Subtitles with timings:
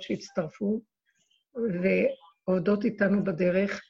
[0.00, 0.80] נוספות שהצטרפו
[1.54, 3.80] ועובדות איתנו בדרך.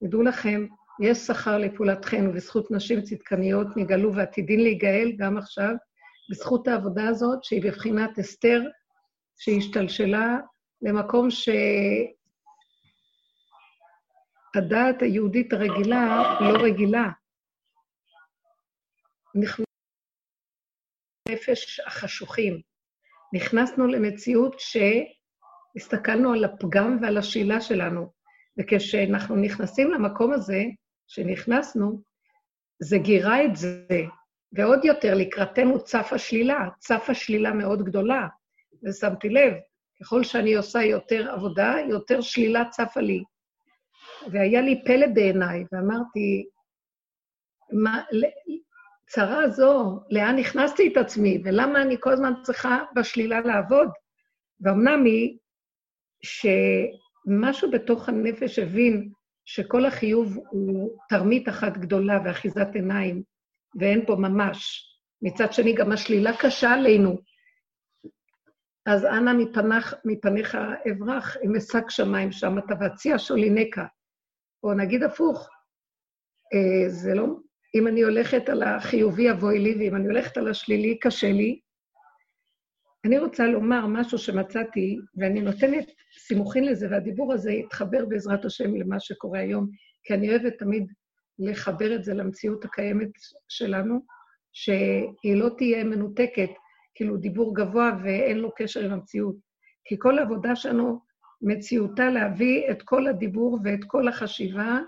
[0.00, 0.66] תדעו לכם,
[1.02, 5.74] יש שכר לפעולתכם, ובזכות נשים צדקניות נגאלו ועתידין להיגאל גם עכשיו,
[6.30, 8.60] בזכות העבודה הזאת, שהיא בבחינת אסתר,
[9.38, 10.38] שהשתלשלה
[10.82, 11.28] למקום
[14.54, 17.08] שהדעת היהודית הרגילה לא רגילה.
[19.34, 19.64] נכנסנו
[21.28, 22.60] לנפש החשוכים.
[23.34, 24.60] נכנסנו למציאות
[25.72, 28.12] שהסתכלנו על הפגם ועל השלילה שלנו,
[28.58, 30.62] וכשאנחנו נכנסים למקום הזה,
[31.06, 32.02] שנכנסנו,
[32.82, 33.86] זה גירה את זה,
[34.52, 38.26] ועוד יותר, לקראתנו צפה שלילה, צפה שלילה מאוד גדולה.
[38.82, 39.52] ושמתי לב,
[40.00, 43.22] ככל שאני עושה יותר עבודה, יותר שלילה צפה לי.
[44.32, 46.46] והיה לי פלא בעיניי, ואמרתי,
[47.72, 48.02] מה,
[49.06, 53.88] צרה זו, לאן הכנסתי את עצמי, ולמה אני כל הזמן צריכה בשלילה לעבוד?
[54.60, 55.38] ואומנם היא
[56.24, 59.10] שמשהו בתוך הנפש הבין
[59.44, 63.22] שכל החיוב הוא תרמית אחת גדולה ואחיזת עיניים,
[63.80, 64.88] ואין פה ממש.
[65.22, 67.18] מצד שני, גם השלילה קשה עלינו.
[68.86, 70.58] אז אנא מפנך, מפניך
[70.90, 73.86] אברח, אם אשק שמיים שם, אתה והציע שולינקה.
[74.64, 75.48] או נגיד הפוך,
[76.54, 77.26] אה, זה לא...
[77.74, 81.60] אם אני הולכת על החיובי, אבוי לי, ואם אני הולכת על השלילי, קשה לי.
[83.04, 89.00] אני רוצה לומר משהו שמצאתי, ואני נותנת סימוכין לזה, והדיבור הזה יתחבר בעזרת השם למה
[89.00, 89.68] שקורה היום,
[90.04, 90.92] כי אני אוהבת תמיד
[91.38, 93.10] לחבר את זה למציאות הקיימת
[93.48, 94.00] שלנו,
[94.52, 96.50] שהיא לא תהיה מנותקת,
[96.94, 99.36] כאילו דיבור גבוה ואין לו קשר עם המציאות.
[99.84, 101.00] כי כל העבודה שלנו,
[101.42, 104.80] מציאותה להביא את כל הדיבור ואת כל החשיבה,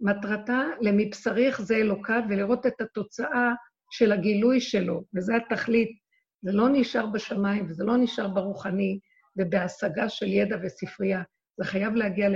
[0.00, 3.52] מטרתה למבשריך זה אלוקיו, ולראות את התוצאה
[3.90, 5.99] של הגילוי שלו, וזה התכלית.
[6.42, 8.98] זה לא נשאר בשמיים וזה לא נשאר ברוחני
[9.36, 11.22] ובהשגה של ידע וספרייה,
[11.56, 12.28] זה חייב להגיע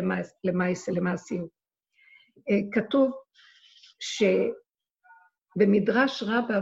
[0.44, 1.48] למעשה, למעשיות.
[2.50, 3.12] אה, כתוב
[5.56, 6.60] שבמדרש רבה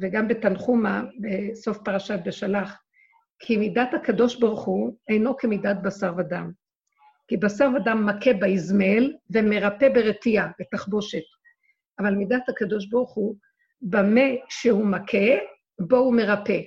[0.00, 2.82] וגם בתנחומה, בסוף פרשת בשלח,
[3.38, 6.52] כי מידת הקדוש ברוך הוא אינו כמידת בשר ודם.
[7.28, 11.22] כי בשר ודם מכה באזמל ומרפא ברתיעה, בתחבושת.
[11.98, 13.36] אבל מידת הקדוש ברוך הוא,
[13.82, 15.28] במה שהוא מכה,
[15.78, 16.60] בו הוא מרפא.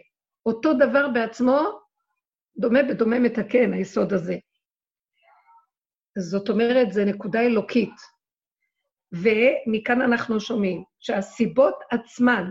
[0.46, 1.80] אותו דבר בעצמו,
[2.58, 4.36] דומה בדומה מתקן, היסוד הזה.
[6.18, 7.96] זאת אומרת, זו נקודה אלוקית.
[9.12, 12.50] ומכאן אנחנו שומעים שהסיבות עצמן,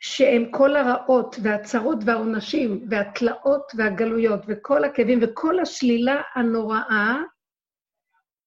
[0.00, 7.16] שהן כל הרעות והצרות והעונשים והתלאות והגלויות וכל הכאבים וכל השלילה הנוראה,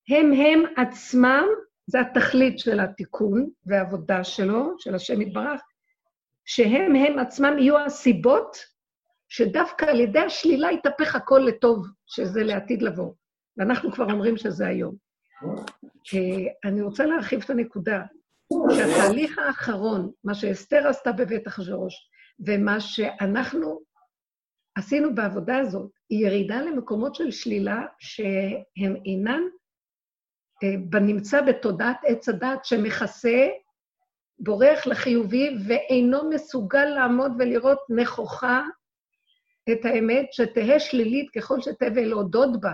[0.09, 1.45] הם הם עצמם,
[1.87, 5.61] זה התכלית של התיקון והעבודה שלו, של השם יתברך,
[6.45, 8.57] שהם הם עצמם יהיו הסיבות
[9.29, 13.13] שדווקא על ידי השלילה יתהפך הכל לטוב, שזה לעתיד לבוא.
[13.57, 14.95] ואנחנו כבר אומרים שזה היום.
[16.13, 18.01] אה, אני רוצה להרחיב את הנקודה,
[18.75, 22.09] שהתהליך האחרון, מה שאסתר עשתה בבית אחשורוש,
[22.45, 23.81] ומה שאנחנו
[24.77, 29.64] עשינו בעבודה הזאת, היא ירידה למקומות של שלילה שהם אינן אה,
[30.89, 33.47] בנמצא בתודעת עץ הדת שמכסה,
[34.39, 38.63] בורח לחיובי ואינו מסוגל לעמוד ולראות נכוחה
[39.71, 42.73] את האמת, שתהא שלילית ככל שתהא ולהודות בה,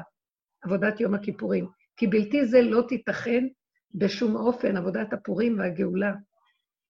[0.63, 1.67] עבודת יום הכיפורים.
[1.97, 3.47] כי בלתי זה לא תיתכן
[3.95, 6.11] בשום אופן, עבודת הפורים והגאולה.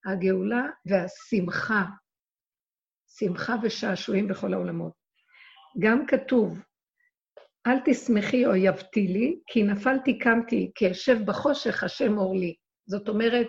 [0.04, 1.84] הגאולה והשמחה,
[3.18, 4.92] שמחה ושעשועים בכל העולמות.
[5.78, 6.58] גם כתוב,
[7.66, 12.54] אל תשמחי או יבטילי, כי נפלתי קמתי, כי אשב בחושך, השם אור לי.
[12.86, 13.48] זאת אומרת,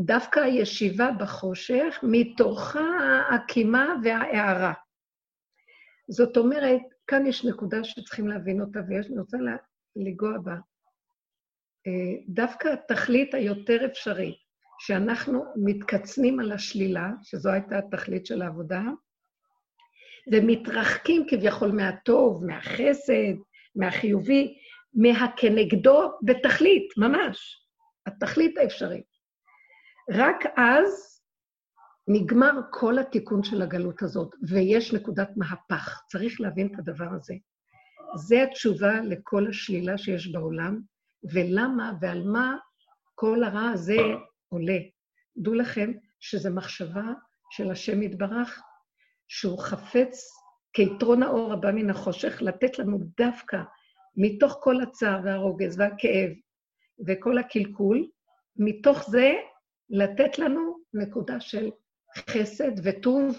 [0.00, 4.72] דווקא הישיבה בחושך, מתוכה הקימה וההערה.
[6.08, 9.36] זאת אומרת, כאן יש נקודה שצריכים להבין אותה, ואני רוצה
[9.96, 10.54] לנגוע בה.
[11.86, 14.36] אה, דווקא התכלית היותר אפשרית,
[14.78, 18.82] שאנחנו מתקצנים על השלילה, שזו הייתה התכלית של העבודה,
[20.32, 23.34] ומתרחקים כביכול מהטוב, מהחסד,
[23.76, 24.58] מהחיובי,
[24.94, 27.66] מהכנגדו בתכלית, ממש,
[28.06, 29.06] התכלית האפשרית.
[30.10, 31.20] רק אז
[32.08, 36.02] נגמר כל התיקון של הגלות הזאת, ויש נקודת מהפך.
[36.08, 37.34] צריך להבין את הדבר הזה.
[38.16, 40.80] זה התשובה לכל השלילה שיש בעולם,
[41.32, 42.56] ולמה ועל מה
[43.14, 43.96] כל הרע הזה
[44.48, 44.78] עולה.
[45.36, 47.12] דעו לכם שזו מחשבה
[47.50, 48.60] של השם יתברך,
[49.28, 50.36] שהוא חפץ
[50.72, 53.56] כיתרון האור הבא מן החושך, לתת לנו דווקא
[54.16, 56.30] מתוך כל הצער והרוגז והכאב
[57.06, 58.08] וכל הקלקול,
[58.56, 59.32] מתוך זה
[59.90, 61.70] לתת לנו נקודה של
[62.18, 63.36] חסד וטוב.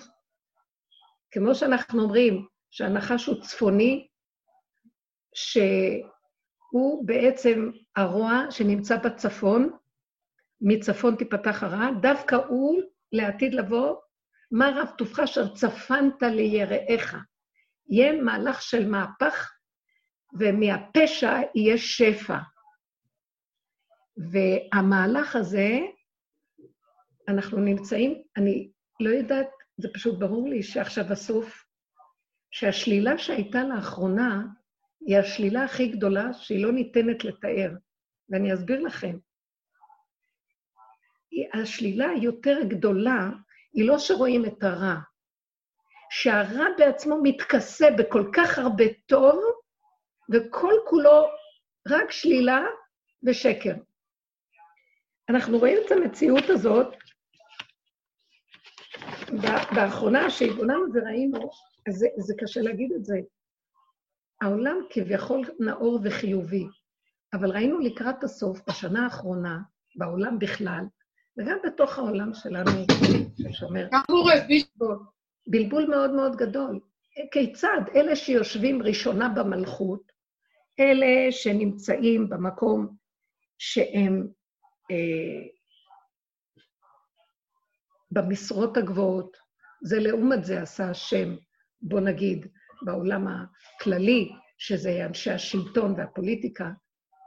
[1.31, 4.07] כמו שאנחנו אומרים שהנחש הוא צפוני,
[5.35, 9.77] שהוא בעצם הרוע שנמצא בצפון,
[10.61, 12.81] מצפון תיפתח הרע, דווקא הוא
[13.11, 13.95] לעתיד לבוא,
[14.51, 17.17] מה רב טובך אשר צפנת ליראיך.
[17.89, 19.53] יהיה מהלך של מהפך,
[20.39, 22.37] ומהפשע יהיה שפע.
[24.17, 25.79] והמהלך הזה,
[27.27, 31.65] אנחנו נמצאים, אני לא יודעת, זה פשוט ברור לי שעכשיו הסוף,
[32.51, 34.45] שהשלילה שהייתה לאחרונה
[34.99, 37.71] היא השלילה הכי גדולה שהיא לא ניתנת לתאר.
[38.29, 39.17] ואני אסביר לכם.
[41.53, 43.29] השלילה היותר גדולה
[43.77, 44.95] היא לא שרואים את הרע,
[46.09, 49.41] שהרע בעצמו מתכסה בכל כך הרבה טוב,
[50.33, 51.25] וכל כולו
[51.87, 52.59] רק שלילה
[53.23, 53.73] ושקר.
[55.29, 56.87] אנחנו רואים את המציאות הזאת,
[59.75, 61.49] באחרונה שהתבוננו וראינו,
[61.87, 63.15] אז זה, זה קשה להגיד את זה.
[64.41, 66.65] העולם כביכול נאור וחיובי,
[67.33, 69.57] אבל ראינו לקראת הסוף, בשנה האחרונה,
[69.95, 70.83] בעולם בכלל,
[71.37, 72.71] וגם בתוך העולם שלנו,
[73.41, 73.87] ששומר,
[75.47, 76.79] בלבול מאוד מאוד גדול.
[77.31, 77.81] כיצד?
[77.95, 80.11] אלה שיושבים ראשונה במלכות,
[80.79, 82.95] אלה שנמצאים במקום
[83.57, 84.27] שהם
[84.91, 85.47] אה,
[88.11, 89.37] במשרות הגבוהות,
[89.83, 91.35] זה לעומת זה עשה השם,
[91.81, 92.47] בוא נגיד,
[92.81, 96.69] בעולם הכללי, שזה אנשי השלטון והפוליטיקה,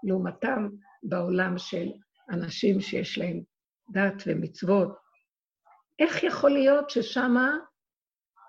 [0.05, 0.69] לעומתם
[1.03, 1.89] בעולם של
[2.31, 3.43] אנשים שיש להם
[3.91, 4.89] דת ומצוות.
[5.99, 7.37] איך יכול להיות ששם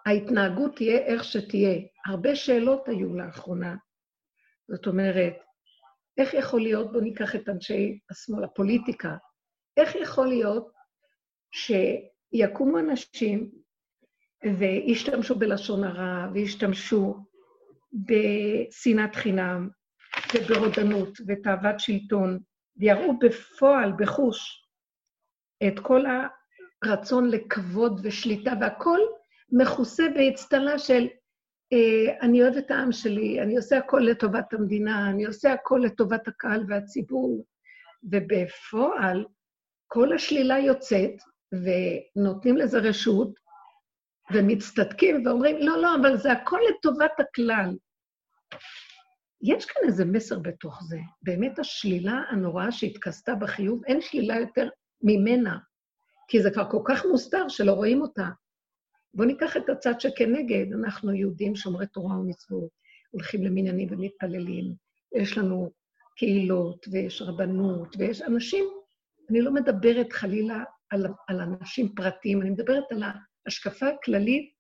[0.06, 1.80] ההתנהגות תהיה איך שתהיה?
[2.06, 3.76] הרבה שאלות היו לאחרונה.
[4.68, 5.34] זאת אומרת,
[6.18, 9.16] איך יכול להיות, בואו ניקח את אנשי השמאל, הפוליטיקה,
[9.78, 10.72] איך יכול להיות
[11.52, 13.52] שיקומו אנשים
[14.60, 17.16] וישתמשו בלשון הרע, וישתמשו
[17.94, 19.70] בשנאת חינם,
[20.36, 22.40] וברודנות, ותאוות שלטון,
[22.78, 24.68] ויראו בפועל, בחוש,
[25.68, 26.06] את כל
[26.84, 29.00] הרצון לכבוד ושליטה, והכול
[29.52, 31.08] מכוסה באצטלה של
[31.74, 36.28] אה, אני אוהב את העם שלי, אני עושה הכל לטובת המדינה, אני עושה הכל לטובת
[36.28, 37.46] הקהל והציבור,
[38.04, 39.26] ובפועל
[39.88, 41.16] כל השלילה יוצאת,
[41.52, 43.34] ונותנים לזה רשות,
[44.34, 47.78] ומצטדקים ואומרים, לא, לא, אבל זה הכל לטובת הכלל.
[49.44, 50.98] יש כאן איזה מסר בתוך זה.
[51.22, 54.70] באמת השלילה הנוראה שהתכסתה בחיוב, אין שלילה יותר
[55.04, 55.58] ממנה,
[56.28, 58.30] כי זה כבר כל כך מוסתר שלא רואים אותה.
[59.14, 62.70] בואו ניקח את הצד שכנגד, אנחנו יהודים שומרי תורה ומצוות,
[63.12, 64.74] הולכים למניינים ומתפללים,
[65.16, 65.72] יש לנו
[66.16, 68.66] קהילות, ויש רבנות, ויש אנשים,
[69.30, 74.52] אני לא מדברת חלילה על, על אנשים פרטיים, אני מדברת על ההשקפה הכללית,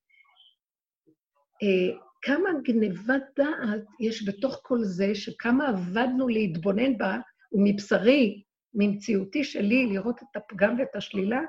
[1.63, 7.17] אה, כמה גנבת דעת יש בתוך כל זה, שכמה עבדנו להתבונן בה,
[7.51, 11.41] ומבשרי, ממציאותי שלי, לראות את הפגם ואת השלילה,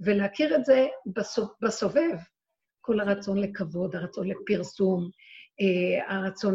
[0.00, 0.86] ולהכיר את זה
[1.60, 2.18] בסובב.
[2.80, 5.10] כל הרצון לכבוד, הרצון לפרסום,
[5.60, 6.54] אה, הרצון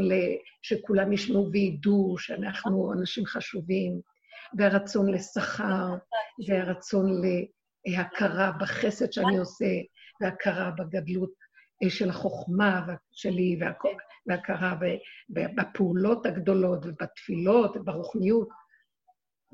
[0.62, 4.00] שכולם ישמעו וידעו שאנחנו אנשים חשובים,
[4.58, 5.96] והרצון לשכר,
[6.48, 7.22] והרצון
[7.86, 9.66] להכרה בחסד שאני עושה,
[10.22, 11.32] והכרה בגדלות
[11.84, 13.60] אה, של החוכמה שלי,
[14.28, 14.76] והכרה
[15.30, 18.50] בפעולות הגדולות, ובתפילות, וברוחניות.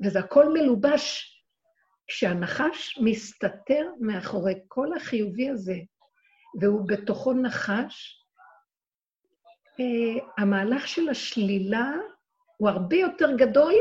[0.04, 1.28] וזה הכל מלובש
[2.06, 5.76] כשהנחש מסתתר מאחורי כל החיובי הזה,
[6.60, 8.24] והוא בתוכו נחש,
[9.80, 11.92] uh, המהלך של השלילה
[12.56, 13.74] הוא הרבה יותר גדול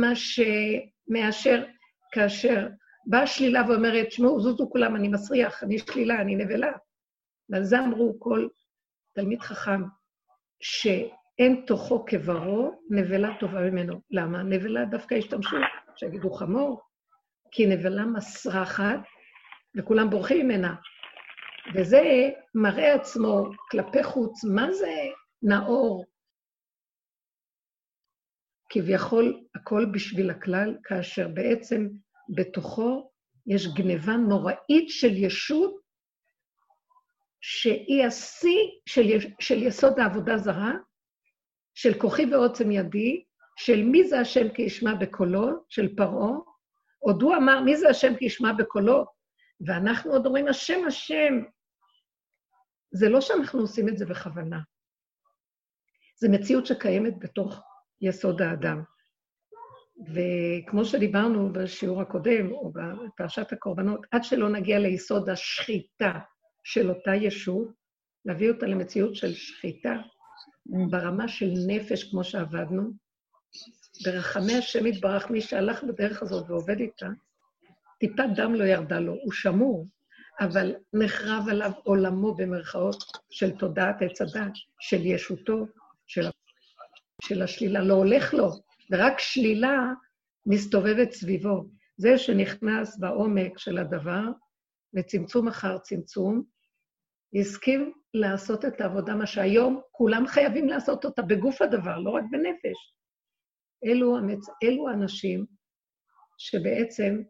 [0.00, 0.40] מש...
[1.08, 1.64] מאשר
[2.12, 2.68] כאשר
[3.06, 6.72] באה השלילה ואומרת, שמעו, זוזו כולם, אני מסריח, אני שלילה, אני נבלה.
[7.48, 8.48] ועל זה אמרו כל
[9.14, 9.82] תלמיד חכם,
[11.36, 14.00] שאין תוכו כברו, נבלה טובה ממנו.
[14.10, 14.42] למה?
[14.42, 15.56] נבלה דווקא השתמשו,
[15.96, 16.80] שיגידו חמור,
[17.50, 19.00] כי נבלה מסרחת,
[19.76, 20.74] וכולם בורחים ממנה.
[21.74, 24.92] וזה מראה עצמו כלפי חוץ, מה זה
[25.42, 26.04] נאור?
[28.68, 31.88] כביכול הכל בשביל הכלל, כאשר בעצם
[32.34, 33.10] בתוכו
[33.46, 35.84] יש גניבה נוראית של ישות,
[37.40, 39.02] שהיא השיא של,
[39.40, 40.72] של יסוד העבודה זרה,
[41.74, 43.24] של כוחי ועוצם ידי,
[43.56, 46.30] של מי זה השם כי ישמע בקולו, של פרעה,
[46.98, 49.04] עוד הוא אמר, מי זה השם כי ישמע בקולו?
[49.66, 51.34] ואנחנו עוד אומרים, השם, השם.
[52.92, 54.60] זה לא שאנחנו עושים את זה בכוונה.
[56.20, 57.60] זו מציאות שקיימת בתוך
[58.00, 58.82] יסוד האדם.
[60.14, 66.18] וכמו שדיברנו בשיעור הקודם, או בפרשת הקורבנות, עד שלא נגיע ליסוד השחיטה
[66.64, 67.68] של אותה ישות,
[68.24, 69.96] להביא אותה למציאות של שחיטה
[70.66, 72.92] ברמה של נפש, כמו שעבדנו.
[74.04, 77.08] ברחמי השם יתברך, מי שהלך בדרך הזאת ועובד איתה,
[78.00, 79.86] טיפת דם לא ירדה לו, הוא שמור,
[80.40, 85.66] אבל נחרב עליו עולמו במרכאות של תודעת עץ הדת, של ישותו,
[86.06, 86.28] של,
[87.22, 87.80] של השלילה.
[87.80, 88.50] לא הולך לו,
[88.90, 89.92] ורק שלילה
[90.46, 91.64] מסתובבת סביבו.
[91.96, 94.22] זה שנכנס בעומק של הדבר,
[94.94, 96.42] וצמצום אחר צמצום,
[97.40, 102.94] הסכים לעשות את העבודה, מה שהיום כולם חייבים לעשות אותה בגוף הדבר, לא רק בנפש.
[103.84, 104.46] אלו, המצ...
[104.62, 105.46] אלו האנשים
[106.38, 107.22] שבעצם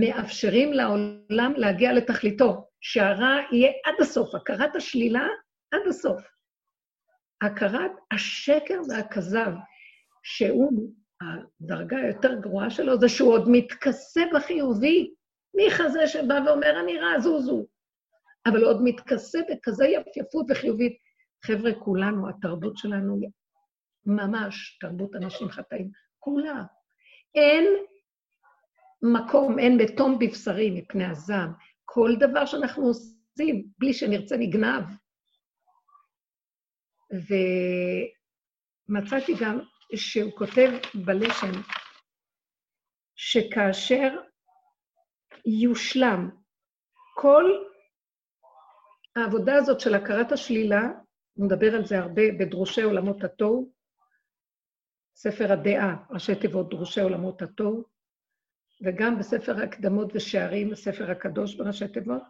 [0.00, 5.26] מאפשרים לעולם להגיע לתכליתו, שהרע יהיה עד הסוף, הכרת השלילה
[5.70, 6.22] עד הסוף.
[7.42, 9.52] הכרת השקר והכזב,
[10.22, 15.14] שהוא, הדרגה היותר גרועה שלו, זה שהוא עוד מתכסה בחיובי.
[15.56, 17.66] מי חזה שבא ואומר, אני רע, זוזו.
[18.46, 20.98] אבל עוד מתכסה בכזה יפייפות וחיובית.
[21.44, 23.20] חבר'ה, כולנו, התרבות שלנו
[24.06, 25.90] ממש תרבות אנשים חטאים.
[26.18, 26.62] כולה.
[27.34, 27.64] אין
[29.02, 31.52] מקום, אין בתום בבשרי מפני הזעם.
[31.84, 34.84] כל דבר שאנחנו עושים, בלי שנרצה, נגנב.
[38.90, 39.58] ומצאתי גם
[39.94, 41.52] שהוא כותב בלשם,
[43.16, 44.16] שכאשר
[45.46, 46.30] יושלם
[47.14, 47.44] כל
[49.16, 50.88] העבודה הזאת של הכרת השלילה,
[51.36, 53.72] מדבר על זה הרבה בדרושי עולמות התוהו,
[55.16, 57.84] ספר הדעה, ראשי תיבות דרושי עולמות התוהו,
[58.84, 62.22] וגם בספר הקדמות ושערים, הספר הקדוש בראשי תיבות,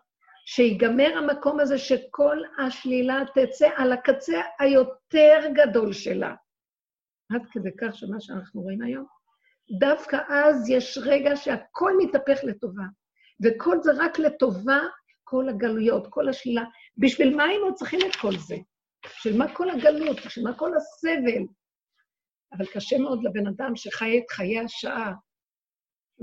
[0.47, 6.35] שיגמר המקום הזה שכל השלילה תצא על הקצה היותר גדול שלה.
[7.33, 9.07] עד כדי כך שמה שאנחנו רואים היום,
[9.79, 12.85] דווקא אז יש רגע שהכל מתהפך לטובה,
[13.45, 14.81] וכל זה רק לטובה,
[15.35, 16.65] כל הגלויות, כל השלילה.
[16.97, 18.57] בשביל מה היינו צריכים את כל זה?
[19.07, 20.17] בשביל מה כל הגלות?
[20.27, 21.43] בשביל מה כל הסבל?
[22.53, 25.13] אבל קשה מאוד לבן אדם שחי את חיי השעה.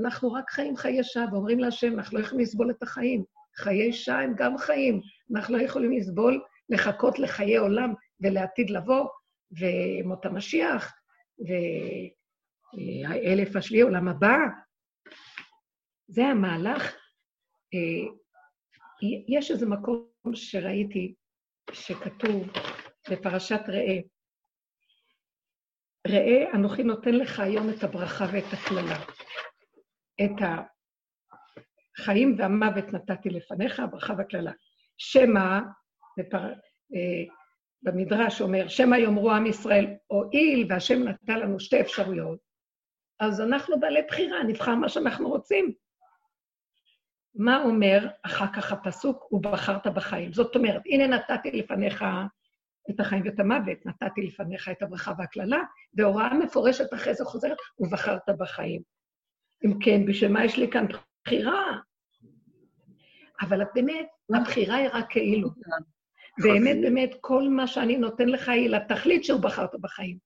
[0.02, 3.24] אנחנו רק חיים חיי שעה ואומרים להשם, אנחנו לא יכולים לסבול את החיים.
[3.58, 5.02] חיי שעה הם גם חיים.
[5.36, 9.10] אנחנו לא יכולים לסבול, לחכות לחיי עולם ולעתיד לבוא,
[9.60, 10.94] ומות המשיח,
[12.74, 14.38] והאלף השביעי, עולם הבא.
[16.08, 16.96] זה המהלך.
[19.28, 21.14] יש איזה מקום שראיתי
[21.72, 22.48] שכתוב
[23.12, 23.98] בפרשת ראה,
[26.08, 28.98] ראה, אנוכי נותן לך היום את הברכה ואת הקללה.
[30.22, 30.66] את
[32.00, 34.52] החיים והמוות נתתי לפניך, הברכה והקללה.
[34.98, 35.60] שמא,
[36.18, 36.54] בפר...
[36.96, 37.34] אה,
[37.84, 42.40] במדרש אומר, שמא יאמרו עם ישראל, הואיל והשם נתן לנו שתי אפשרויות,
[43.20, 45.74] אז אנחנו בעלי בחירה, נבחר מה שאנחנו רוצים.
[47.36, 49.32] מה אומר אחר כך הפסוק?
[49.32, 50.34] ובחרת בחיים.
[50.34, 52.06] זאת אומרת, הנה נתתי לפניך
[52.90, 55.62] את החיים ואת המוות, נתתי לפניך את הברכה והקללה,
[55.94, 58.82] והוראה מפורשת אחרי זה חוזרת, ובחרת בחיים.
[59.66, 60.86] אם כן, בשביל מה יש לי כאן
[61.26, 61.64] בחירה?
[63.42, 65.50] אבל באמת, הבחירה היא רק כאילו.
[66.44, 70.18] באמת, באמת, כל מה שאני נותן לך היא לתכלית שהוא בחרת בחיים.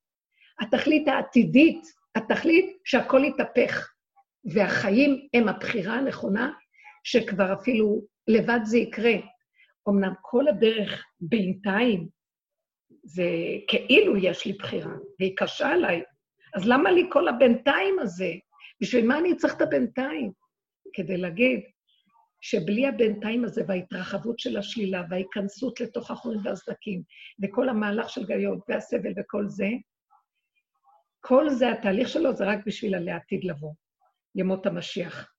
[0.59, 1.81] התכלית העתידית,
[2.15, 3.91] התכלית שהכל יתהפך,
[4.53, 6.51] והחיים הם הבחירה הנכונה,
[7.05, 9.13] שכבר אפילו לבד זה יקרה.
[9.89, 12.07] אמנם כל הדרך בינתיים
[13.03, 13.23] זה
[13.67, 16.03] כאילו יש לי בחירה, והיא קשה עליי.
[16.55, 18.31] אז למה לי כל הבינתיים הזה?
[18.81, 20.31] בשביל מה אני צריך את הבינתיים?
[20.93, 21.59] כדי להגיד
[22.41, 27.03] שבלי הבינתיים הזה וההתרחבות של השלילה וההיכנסות לתוך החורים והסדקים
[27.43, 29.67] וכל המהלך של גאיות והסבל וכל זה,
[31.21, 33.73] כל זה, התהליך שלו זה רק בשביל הלעתיד לבוא,
[34.35, 35.34] ימות המשיח.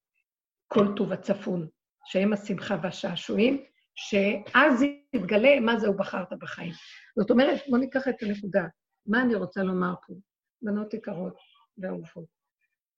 [0.68, 1.68] כל טוב הצפון,
[2.04, 4.82] שהם השמחה והשעשועים, שאז
[5.12, 6.72] יתגלה מה זה הוא בחרת בחיים.
[7.18, 8.64] זאת אומרת, בואו ניקח את הנקודה.
[9.06, 10.14] מה אני רוצה לומר פה?
[10.62, 11.36] בנות יקרות
[11.78, 12.28] ואהובות.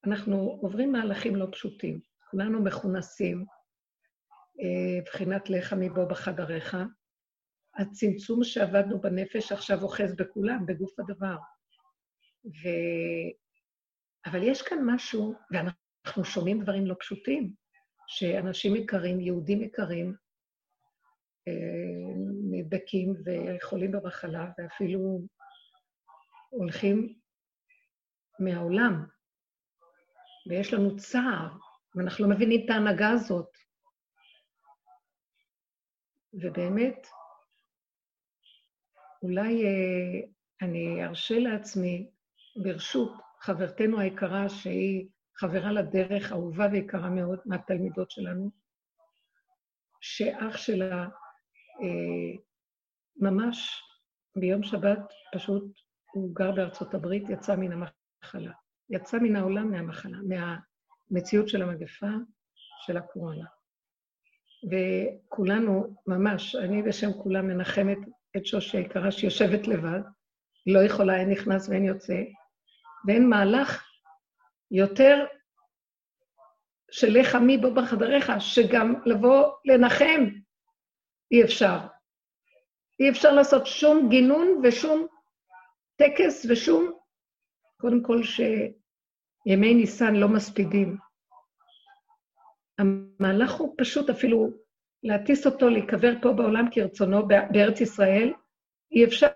[0.05, 2.01] אנחנו עוברים מהלכים לא פשוטים.
[2.31, 3.45] כולנו מכונסים,
[4.61, 6.77] אה, בחינת לך מבוא בחדריך.
[7.79, 11.37] הצמצום שעבדנו בנפש עכשיו אוחז בכולם, בגוף הדבר.
[12.45, 12.69] ו...
[14.27, 15.88] אבל יש כאן משהו, ואנחנו
[16.25, 17.53] שומעים דברים לא פשוטים,
[18.07, 20.15] שאנשים יקרים, יהודים יקרים,
[22.50, 25.21] נדבקים וחולים במחלה, ואפילו
[26.50, 27.19] הולכים
[28.38, 29.07] מהעולם,
[30.49, 31.49] ויש לנו צער,
[31.95, 33.49] ואנחנו לא מבינים את ההנהגה הזאת.
[36.33, 37.07] ובאמת,
[39.23, 40.21] אולי אה,
[40.62, 42.11] אני ארשה לעצמי,
[42.62, 45.09] ברשות חברתנו היקרה, שהיא
[45.40, 48.50] חברה לדרך, אהובה ויקרה מאוד מהתלמידות שלנו,
[50.00, 51.09] שאח שלה
[51.83, 52.38] אה,
[53.16, 53.83] ממש
[54.37, 54.99] ביום שבת,
[55.35, 55.64] פשוט
[56.14, 58.52] הוא גר בארצות הברית, יצא מן המחלה.
[58.90, 62.11] יצא מן העולם מהמחלה, מהמציאות של המגפה,
[62.87, 63.45] של הקורונה.
[64.71, 67.99] וכולנו, ממש, אני בשם כולם מנחמת
[68.37, 70.00] את שושי היקרה שיושבת לבד,
[70.66, 72.23] לא יכולה, אין נכנס ואין יוצא,
[73.07, 73.88] ואין מהלך
[74.71, 75.27] יותר
[76.91, 80.25] של לך עמי בו בחדריך, שגם לבוא לנחם
[81.31, 81.79] אי אפשר.
[83.01, 85.07] אי אפשר לעשות שום גינון ושום
[85.97, 86.93] טקס ושום...
[87.81, 90.97] קודם כל שימי ניסן לא מספידים.
[92.79, 94.51] המהלך הוא פשוט אפילו
[95.03, 98.33] להטיס אותו, להיקבר פה בעולם כרצונו, בארץ ישראל,
[98.93, 99.29] אי אפשר,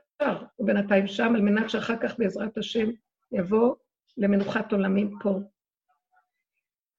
[0.56, 2.88] הוא בינתיים שם, על מנת שאחר כך בעזרת השם
[3.32, 3.74] יבוא
[4.16, 5.30] למנוחת עולמים פה.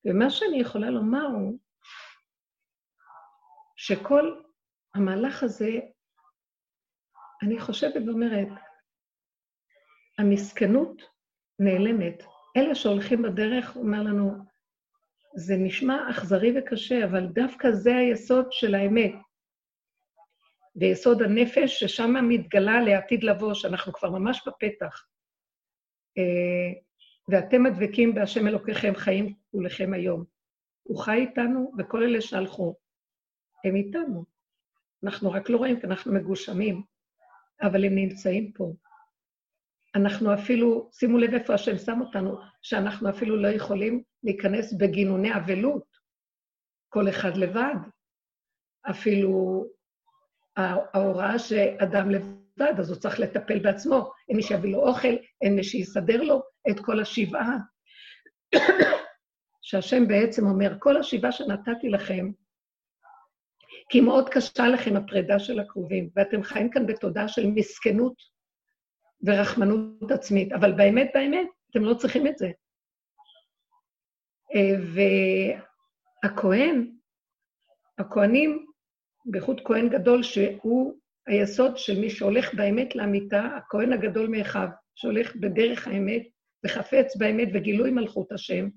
[0.05, 1.59] ומה שאני יכולה לומר הוא
[3.75, 4.41] שכל
[4.95, 5.69] המהלך הזה,
[7.43, 8.47] אני חושבת ואומרת,
[10.19, 11.01] המסכנות
[11.59, 12.23] נעלמת.
[12.57, 14.31] אלה שהולכים בדרך, אומר לנו,
[15.35, 19.13] זה נשמע אכזרי וקשה, אבל דווקא זה היסוד של האמת.
[20.75, 25.05] ויסוד הנפש, ששם מתגלה לעתיד לבוא, שאנחנו כבר ממש בפתח.
[27.27, 30.23] ואתם הדבקים בהשם אלוקיכם חיים כולכם היום.
[30.83, 32.75] הוא חי איתנו, וכל אלה שהלכו,
[33.65, 34.25] הם איתנו.
[35.03, 36.83] אנחנו רק לא רואים כי אנחנו מגושמים,
[37.61, 38.73] אבל הם נמצאים פה.
[39.95, 45.85] אנחנו אפילו, שימו לב איפה השם שם אותנו, שאנחנו אפילו לא יכולים להיכנס בגינוני אבלות,
[46.89, 47.75] כל אחד לבד.
[48.89, 49.65] אפילו
[50.57, 54.11] ההוראה שאדם לבד, אז הוא צריך לטפל בעצמו.
[54.29, 57.57] אין מי שיביא לו אוכל, אין מי שיסדר לו את כל השבעה.
[59.61, 62.31] שהשם בעצם אומר, כל השבעה שנתתי לכם,
[63.89, 68.15] כי מאוד קשה לכם הפרידה של הקרובים, ואתם חיים כאן בתודעה של מסכנות
[69.25, 72.51] ורחמנות עצמית, אבל באמת, באמת, אתם לא צריכים את זה.
[74.55, 74.75] אה,
[76.23, 76.95] והכהן,
[77.97, 78.65] הכהנים,
[79.25, 85.87] בייחוד כהן גדול, שהוא היסוד של מי שהולך באמת לאמיתה, הכהן הגדול מאחיו, שהולך בדרך
[85.87, 86.23] האמת
[86.65, 88.69] וחפץ באמת וגילוי מלכות השם,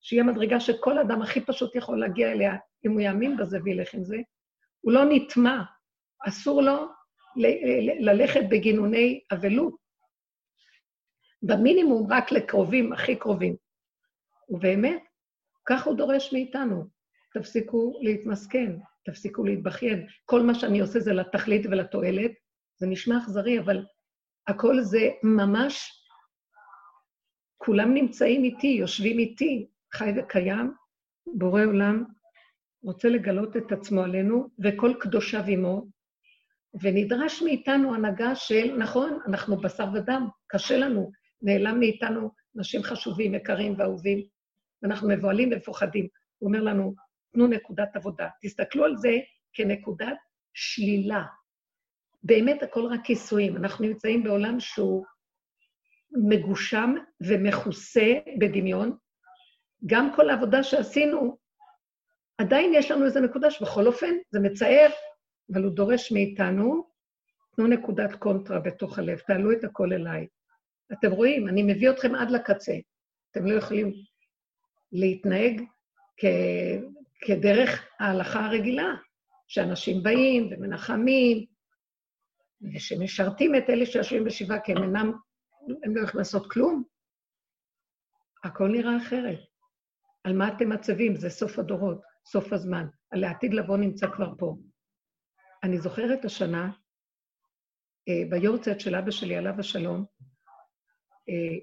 [0.00, 2.56] שהיא המדרגה שכל אדם הכי פשוט יכול להגיע אליה,
[2.86, 4.16] אם הוא יאמין בזה וילך עם זה,
[4.80, 5.62] הוא לא נטמע,
[6.28, 6.88] אסור לו
[8.00, 9.76] ללכת בגינוני אבלות.
[11.42, 13.56] במינימום רק לקרובים, הכי קרובים.
[14.48, 15.02] ובאמת,
[15.68, 16.84] כך הוא דורש מאיתנו.
[17.32, 18.72] תפסיקו להתמסכן,
[19.04, 20.06] תפסיקו להתבכיין.
[20.24, 22.32] כל מה שאני עושה זה לתכלית ולתועלת.
[22.76, 23.84] זה נשמע אכזרי, אבל
[24.46, 25.90] הכל זה ממש,
[27.58, 30.74] כולם נמצאים איתי, יושבים איתי, חי וקיים,
[31.26, 32.04] בורא עולם
[32.82, 35.86] רוצה לגלות את עצמו עלינו, וכל קדושיו עמו,
[36.82, 41.10] ונדרש מאיתנו הנהגה של, נכון, אנחנו בשר ודם, קשה לנו,
[41.42, 44.22] נעלם מאיתנו אנשים חשובים, יקרים ואהובים,
[44.82, 46.08] ואנחנו מבוהלים ומפוחדים.
[46.38, 46.94] הוא אומר לנו,
[47.32, 48.28] תנו נקודת עבודה.
[48.42, 49.12] תסתכלו על זה
[49.52, 50.16] כנקודת
[50.54, 51.22] שלילה.
[52.22, 53.56] באמת הכל רק כיסויים.
[53.56, 55.04] אנחנו נמצאים בעולם שהוא
[56.28, 58.96] מגושם ומכוסה בדמיון.
[59.86, 61.36] גם כל העבודה שעשינו,
[62.38, 64.90] עדיין יש לנו איזו נקודה שבכל אופן זה מצער,
[65.52, 66.92] אבל הוא דורש מאיתנו,
[67.56, 70.26] תנו נקודת קונטרה בתוך הלב, תעלו את הכל אליי.
[70.92, 72.72] אתם רואים, אני מביא אתכם עד לקצה.
[73.30, 73.92] אתם לא יכולים
[74.92, 75.62] להתנהג
[76.16, 76.24] כ...
[77.26, 78.94] כדרך ההלכה הרגילה,
[79.48, 81.46] שאנשים באים ומנחמים,
[82.74, 85.12] ושמשרתים את אלה שיושבים בשבעה, כי הם אינם,
[85.84, 86.84] הם לא יכולים לעשות כלום.
[88.44, 89.38] הכל נראה אחרת.
[90.24, 91.16] על מה אתם מצבים?
[91.16, 92.86] זה סוף הדורות, סוף הזמן.
[93.10, 94.56] על העתיד לבוא נמצא כבר פה.
[95.62, 96.70] אני זוכרת השנה,
[98.08, 100.04] אה, ביורצייט של אבא שלי, עליו השלום,
[101.28, 101.58] אה,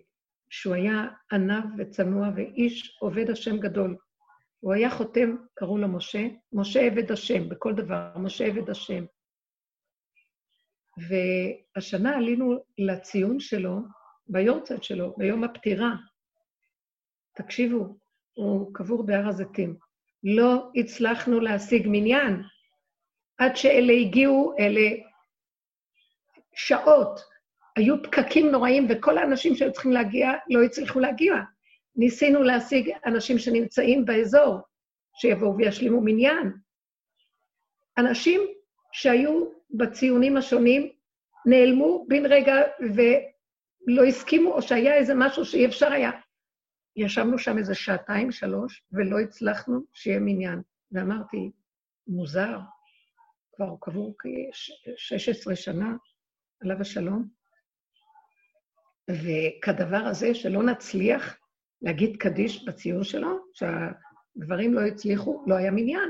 [0.50, 3.98] שהוא היה ענב וצנוע ואיש עובד השם גדול.
[4.60, 9.06] הוא היה חותם, קראו לו משה, משה עבד השם, בכל דבר, משה עבד השם.
[11.08, 13.80] והשנה עלינו לציון שלו,
[14.28, 15.96] ביורצייט שלו, ביום הפטירה.
[17.36, 17.98] תקשיבו,
[18.34, 19.78] הוא קבור בהר הזיתים.
[20.24, 22.44] לא הצלחנו להשיג מניין
[23.38, 24.90] עד שאלה הגיעו, אלה
[26.56, 27.20] שעות,
[27.76, 31.34] היו פקקים נוראים, וכל האנשים שהיו צריכים להגיע לא הצליחו להגיע.
[32.00, 34.60] ניסינו להשיג אנשים שנמצאים באזור,
[35.16, 36.54] שיבואו וישלימו מניין.
[37.98, 38.42] אנשים
[38.92, 40.92] שהיו בציונים השונים
[41.46, 46.12] נעלמו בן רגע ולא הסכימו, או שהיה איזה משהו שאי אפשר היה.
[46.96, 50.62] ישבנו שם איזה שעתיים, שלוש, ולא הצלחנו שיהיה מניין.
[50.92, 51.52] ואמרתי,
[52.08, 52.60] מוזר,
[53.56, 55.96] כבר קבור כ-16 שנה,
[56.62, 57.28] עליו השלום,
[59.10, 61.39] וכדבר הזה שלא נצליח
[61.82, 66.10] להגיד קדיש בציור שלו, שהגברים לא הצליחו, לא היה מניין.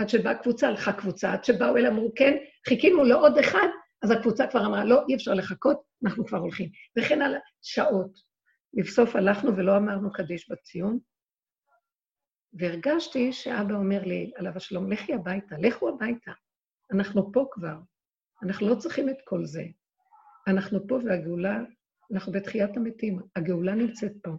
[0.00, 2.36] עד שבאה קבוצה, הלכה קבוצה, עד שבאו אלה, אמרו, כן,
[2.68, 3.68] חיכינו לעוד אחד,
[4.02, 6.68] אז הקבוצה כבר אמרה, לא, אי אפשר לחכות, אנחנו כבר הולכים.
[6.98, 8.34] וכן על שעות.
[8.74, 10.98] לבסוף הלכנו ולא אמרנו קדיש בציון,
[12.52, 16.32] והרגשתי שאבא אומר לי, עליו השלום, לכי הביתה, לכו הביתה.
[16.92, 17.76] אנחנו פה כבר,
[18.42, 19.64] אנחנו לא צריכים את כל זה.
[20.48, 21.60] אנחנו פה והגאולה,
[22.12, 24.30] אנחנו בתחיית המתים, הגאולה נמצאת פה.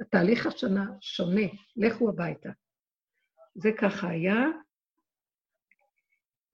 [0.00, 2.50] התהליך השנה שונה, לכו הביתה.
[3.54, 4.46] זה ככה היה,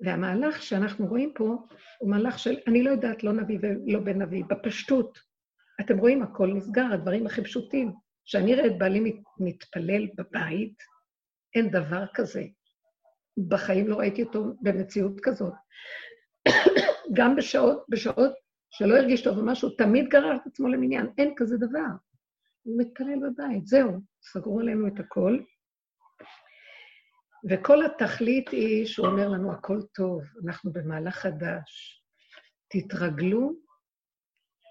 [0.00, 1.57] והמהלך שאנחנו רואים פה
[1.98, 5.18] הוא מהלך של, אני לא יודעת, לא נביא ולא בן נביא, בפשטות.
[5.80, 7.92] אתם רואים, הכל נסגר, הדברים הכי פשוטים.
[8.24, 10.83] כשאני רואה את בעלי מתפלל בבית,
[11.54, 12.44] אין דבר כזה.
[13.48, 15.52] בחיים לא ראיתי אותו במציאות כזאת.
[17.16, 18.33] גם בשעות, בשעות
[18.70, 21.88] שלא הרגיש טוב במשהו, תמיד גרר את עצמו למניין, אין כזה דבר.
[22.64, 23.90] הוא מתפלל בבית, זהו,
[24.22, 25.38] סגרו עלינו את הכל.
[27.50, 32.03] וכל התכלית היא שהוא אומר לנו, הכל טוב, אנחנו במהלך חדש.
[32.68, 33.53] תתרגלו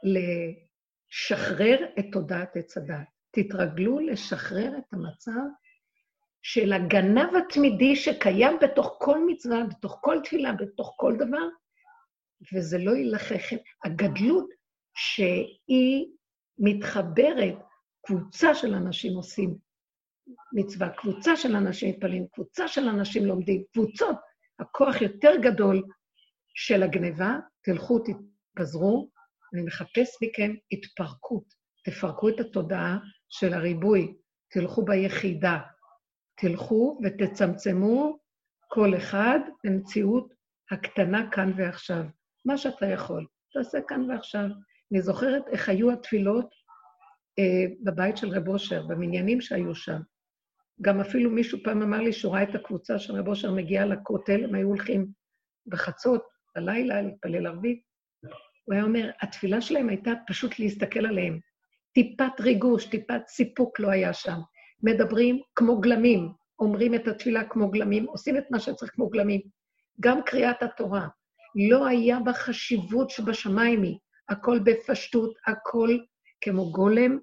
[0.03, 3.08] לשחרר את תודעת עץ הדת.
[3.32, 5.41] תתרגלו לשחרר את המצב
[6.41, 11.47] של הגנב התמידי שקיים בתוך כל מצווה, בתוך כל תפילה, בתוך כל דבר,
[12.53, 13.56] וזה לא ילחכם.
[13.84, 14.49] הגדלות
[14.95, 16.08] שהיא
[16.58, 17.56] מתחברת,
[18.06, 19.58] קבוצה של אנשים עושים
[20.54, 24.16] מצווה, קבוצה של אנשים מתפללים, קבוצה של אנשים לומדים, קבוצות,
[24.60, 25.84] הכוח יותר גדול
[26.56, 29.10] של הגניבה, תלכו, תתפזרו,
[29.54, 31.44] אני מחפש מכם התפרקות.
[31.86, 32.98] תפרקו את התודעה
[33.30, 34.16] של הריבוי,
[34.52, 35.60] תלכו ביחידה,
[36.36, 38.18] תלכו ותצמצמו
[38.68, 40.34] כל אחד למציאות
[40.72, 42.04] הקטנה כאן ועכשיו.
[42.46, 44.46] מה שאתה יכול, תעשה כאן ועכשיו.
[44.92, 46.50] אני זוכרת איך היו התפילות
[47.84, 50.00] בבית של רב אושר, במניינים שהיו שם.
[50.82, 54.43] גם אפילו מישהו פעם אמר לי שהוא ראה את הקבוצה של רב אושר מגיעה לכותל,
[54.43, 55.08] הם היו הולכים
[55.67, 56.24] בחצות,
[56.56, 57.82] בלילה, להתפלל ערבית.
[58.65, 61.39] הוא היה אומר, התפילה שלהם הייתה פשוט להסתכל עליהם.
[61.93, 64.39] טיפת ריגוש, טיפת סיפוק לא היה שם.
[64.84, 69.41] מדברים כמו גלמים, אומרים את התפילה כמו גלמים, עושים את מה שצריך כמו גלמים.
[70.00, 71.08] גם קריאת התורה,
[71.69, 73.98] לא היה בה חשיבות שבשמיים היא,
[74.30, 75.98] הכל בפשטות, הכל
[76.43, 77.19] כמו גולם,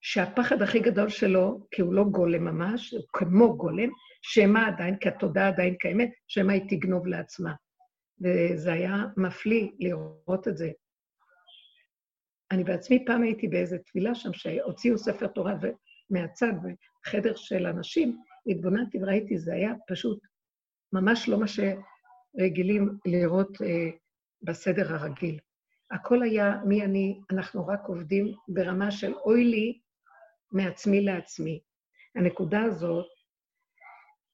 [0.00, 3.88] שהפחד הכי גדול שלו, כי הוא לא גולם ממש, הוא כמו גולם,
[4.22, 7.54] שמא עדיין, כי התודעה עדיין קיימת, שמא היא תגנוב לעצמה.
[8.20, 10.70] וזה היה מפליא לראות את זה.
[12.50, 15.54] אני בעצמי פעם הייתי באיזו תפילה שם, שהוציאו ספר תורה
[16.10, 16.52] מהצד,
[17.04, 20.20] בחדר של אנשים, התבוננתי וראיתי, זה היה פשוט
[20.92, 23.90] ממש לא מה שרגילים לראות אה,
[24.42, 25.38] בסדר הרגיל.
[25.90, 29.80] הכל היה מי אני, אנחנו רק עובדים ברמה של אוי לי
[30.52, 31.60] מעצמי לעצמי.
[32.16, 33.06] הנקודה הזאת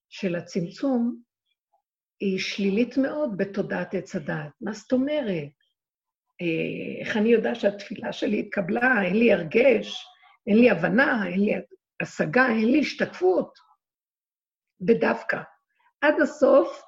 [0.08, 1.22] של הצמצום
[2.20, 4.52] היא שלילית מאוד בתודעת עץ הדעת.
[4.60, 5.52] מה זאת אומרת?
[6.40, 9.02] אה, איך אני יודע שהתפילה שלי התקבלה?
[9.04, 10.04] אין לי הרגש,
[10.46, 11.52] אין לי הבנה, אין לי
[12.02, 13.58] השגה, אין לי השתקפות.
[14.80, 15.40] בדווקא.
[16.00, 16.82] עד הסוף,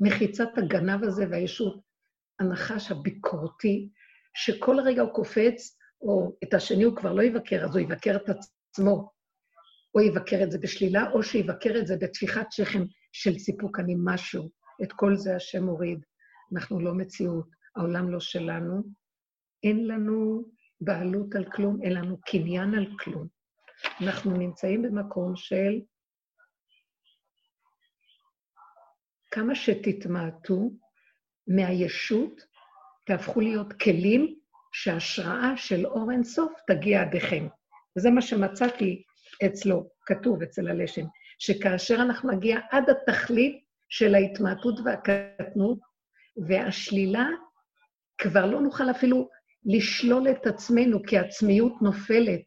[0.00, 1.80] מחיצת הגנב הזה והישות,
[2.40, 3.88] הנחש הביקורתי,
[4.40, 8.28] שכל רגע הוא קופץ, או את השני הוא כבר לא יבקר, אז הוא יבקר את
[8.28, 9.10] עצמו,
[9.94, 14.50] או יבקר את זה בשלילה, או שיבקר את זה בטפיחת שכם של סיפוק אני משהו.
[14.82, 16.00] את כל זה השם מוריד.
[16.52, 18.82] אנחנו לא מציאות, העולם לא שלנו,
[19.62, 20.44] אין לנו
[20.80, 23.26] בעלות על כלום, אין לנו קניין על כלום.
[24.00, 25.80] אנחנו נמצאים במקום של
[29.30, 30.70] כמה שתתמעטו
[31.48, 32.47] מהישות,
[33.08, 34.34] תהפכו להיות כלים
[34.72, 37.48] שההשראה של אור אינסוף תגיע עדיכם.
[37.96, 39.02] וזה מה שמצאתי
[39.46, 41.04] אצלו, כתוב אצל הלשם,
[41.38, 45.78] שכאשר אנחנו נגיע עד התכלית של ההתמעטות והקטנות
[46.48, 47.26] והשלילה,
[48.18, 49.28] כבר לא נוכל אפילו
[49.64, 52.42] לשלול את עצמנו, כי העצמיות נופלת,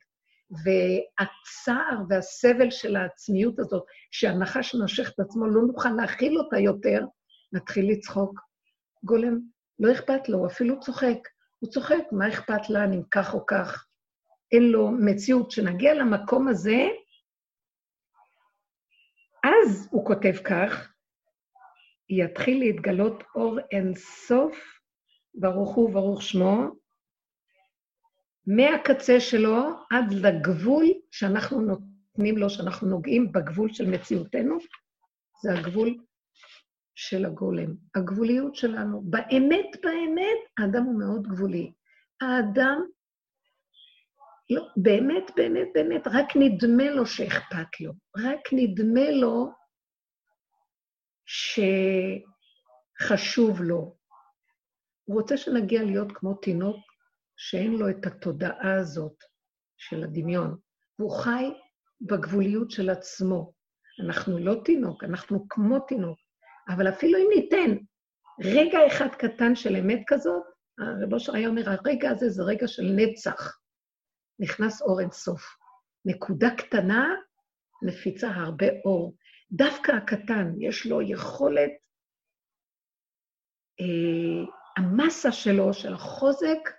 [0.64, 7.06] והצער והסבל של העצמיות הזאת, שהנחש נושך את עצמו, לא נוכל להכיל אותה יותר,
[7.54, 8.40] נתחיל לצחוק.
[9.04, 9.40] גולם,
[9.80, 11.18] לא אכפת לו, הוא אפילו צוחק.
[11.60, 13.88] הוא צוחק, מה אכפת לה אם כך או כך?
[14.52, 15.50] אין לו מציאות.
[15.50, 16.88] כשנגיע למקום הזה,
[19.44, 20.94] אז הוא כותב כך,
[22.10, 24.58] יתחיל להתגלות אור אינסוף,
[25.34, 26.68] ברוך הוא ברוך שמו,
[28.48, 34.58] מהקצה שלו עד לגבול שאנחנו נותנים לו, שאנחנו נוגעים בגבול של מציאותנו,
[35.44, 35.98] זה הגבול
[36.96, 39.02] של הגולם, הגבוליות שלנו.
[39.02, 41.72] באמת, באמת, האדם הוא מאוד גבולי.
[42.22, 42.82] האדם,
[44.50, 47.94] לא, באמת, באמת, באמת, רק נדמה לו שאכפת לו.
[48.18, 49.52] רק נדמה לו
[53.00, 53.98] שחשוב לו.
[55.04, 56.78] הוא רוצה שנגיע להיות כמו תינוק
[57.38, 59.16] שאין לו את התודעה הזאת
[59.78, 60.58] של הדמיון,
[61.00, 61.46] והוא חי
[62.02, 63.54] בגבוליות של עצמו.
[64.06, 66.20] אנחנו לא תינוק, אנחנו כמו תינוק,
[66.70, 67.78] אבל אפילו אם ניתן
[68.40, 70.44] רגע אחד קטן של אמת כזאת,
[70.80, 73.58] הרב אושר היה אומר, הרגע הזה זה רגע של נצח.
[74.40, 75.42] נכנס אור אינסוף.
[76.06, 77.16] נקודה קטנה
[77.82, 79.18] מפיצה הרבה אור.
[79.52, 81.72] דווקא הקטן, יש לו יכולת,
[83.80, 84.46] אה,
[84.78, 86.70] המסה שלו, של החוזק,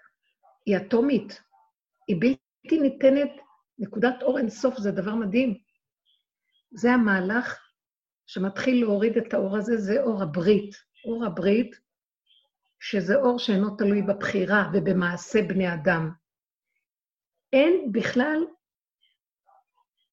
[0.66, 1.42] היא אטומית.
[2.08, 3.30] היא בלתי ניתנת,
[3.78, 5.58] נקודת אור אינסוף זה דבר מדהים.
[6.70, 7.71] זה המהלך
[8.32, 10.74] שמתחיל להוריד את האור הזה, זה אור הברית.
[11.04, 11.80] אור הברית,
[12.80, 16.10] שזה אור שאינו תלוי בבחירה ובמעשה בני אדם.
[17.52, 18.44] אין בכלל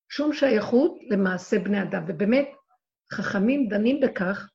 [0.10, 2.48] שום שייכות למעשה בני אדם, ובאמת,
[3.14, 4.50] חכמים דנים בכך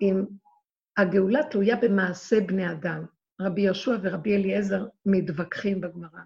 [0.00, 0.24] אם
[0.96, 3.06] הגאולה תלויה במעשה בני אדם.
[3.40, 6.20] רבי יהושע ורבי אליעזר מתווכחים בגמרא.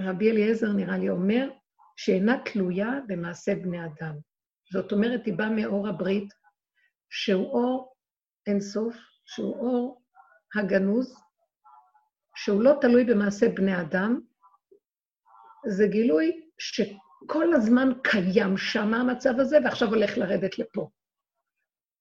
[0.00, 1.59] ורבי אליעזר, נראה לי, אומר
[2.02, 4.14] שאינה תלויה במעשה בני אדם.
[4.72, 6.28] זאת אומרת, היא באה מאור הברית,
[7.10, 7.94] שהוא אור
[8.46, 10.02] אינסוף, שהוא אור
[10.54, 11.14] הגנוז,
[12.36, 14.20] שהוא לא תלוי במעשה בני אדם,
[15.66, 20.90] זה גילוי שכל הזמן קיים שם המצב הזה, ועכשיו הולך לרדת לפה.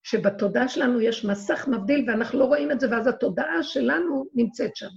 [0.04, 4.90] שבתודעה שלנו יש מסך מבדיל ואנחנו לא רואים את זה, ואז התודעה שלנו נמצאת שם.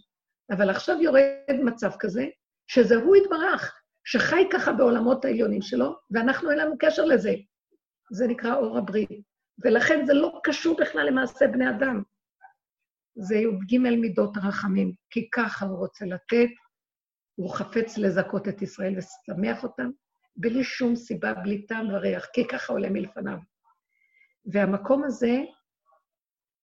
[0.50, 2.24] אבל עכשיו יורד מצב כזה,
[2.66, 7.34] שזה הוא יתברך, שחי ככה בעולמות העליונים שלו, ואנחנו אין לנו קשר לזה.
[8.10, 9.32] זה נקרא אור הברית.
[9.64, 12.02] ולכן זה לא קשור בכלל למעשה בני אדם.
[13.14, 16.48] זה י"ג מידות הרחמים, כי ככה הוא רוצה לתת,
[17.34, 19.90] הוא חפץ לזכות את ישראל ולשמח אותם,
[20.36, 23.38] בלי שום סיבה, בלי טעם וריח, כי ככה עולה מלפניו.
[24.46, 25.40] והמקום הזה,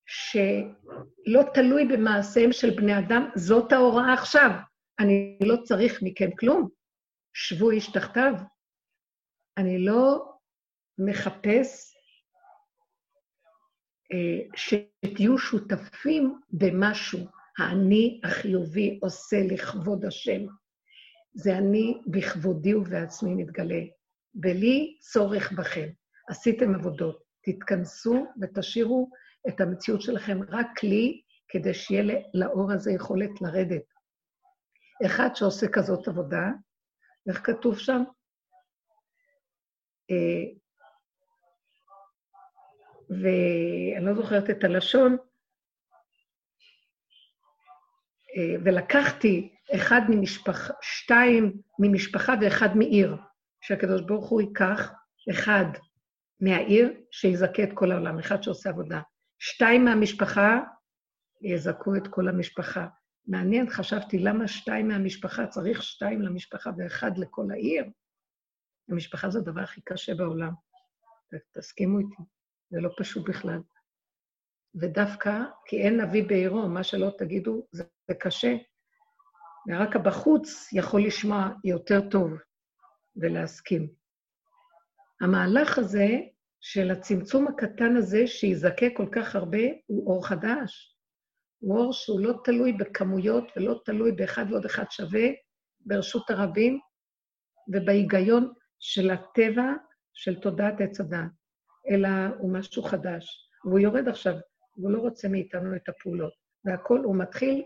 [0.05, 4.51] שלא תלוי במעשיהם של בני אדם, זאת ההוראה עכשיו.
[4.99, 6.69] אני לא צריך מכם כלום.
[7.33, 8.33] שבו איש תחתיו.
[9.57, 10.33] אני לא
[10.97, 11.95] מחפש
[14.11, 17.19] אה, שתהיו שותפים במשהו.
[17.57, 20.45] האני החיובי עושה לכבוד השם.
[21.33, 23.81] זה אני בכבודי ובעצמי מתגלה.
[24.33, 25.87] בלי צורך בכם.
[26.29, 27.23] עשיתם עבודות.
[27.41, 29.09] תתכנסו ותשאירו
[29.47, 33.83] את המציאות שלכם רק לי, כדי שיהיה לאור הזה יכולת לרדת.
[35.05, 36.49] אחד שעושה כזאת עבודה,
[37.29, 38.03] איך כתוב שם?
[40.11, 40.43] אה,
[43.09, 45.17] ואני לא זוכרת את הלשון,
[48.37, 53.15] אה, ולקחתי אחד ממשפחה, שתיים ממשפחה ואחד מעיר,
[53.61, 54.91] שהקדוש ברוך הוא ייקח
[55.29, 55.65] אחד
[56.39, 59.01] מהעיר שיזכה את כל העולם, אחד שעושה עבודה.
[59.39, 60.59] שתיים מהמשפחה
[61.41, 62.87] יזכו את כל המשפחה.
[63.27, 65.47] מעניין, חשבתי, למה שתיים מהמשפחה?
[65.47, 67.85] צריך שתיים למשפחה ואחד לכל העיר?
[68.89, 70.53] המשפחה זה הדבר הכי קשה בעולם.
[71.51, 72.23] תסכימו איתי,
[72.69, 73.61] זה לא פשוט בכלל.
[74.75, 78.55] ודווקא כי אין נביא בעירו, מה שלא תגידו, זה, זה קשה.
[79.67, 82.31] ורק הבחוץ יכול לשמוע יותר טוב
[83.15, 83.89] ולהסכים.
[85.21, 86.07] המהלך הזה
[86.61, 90.98] של הצמצום הקטן הזה, שיזכה כל כך הרבה, הוא אור חדש.
[91.59, 95.27] הוא אור שהוא לא תלוי בכמויות ולא תלוי באחד ועוד אחד שווה
[95.79, 96.79] ברשות הרבים
[97.73, 99.73] ובהיגיון של הטבע
[100.13, 101.31] של תודעת עץ הדעת,
[101.89, 103.49] אלא הוא משהו חדש.
[103.65, 104.35] והוא יורד עכשיו,
[104.77, 106.33] והוא לא רוצה מאיתנו את הפעולות.
[106.65, 107.63] והכול, הוא מתחיל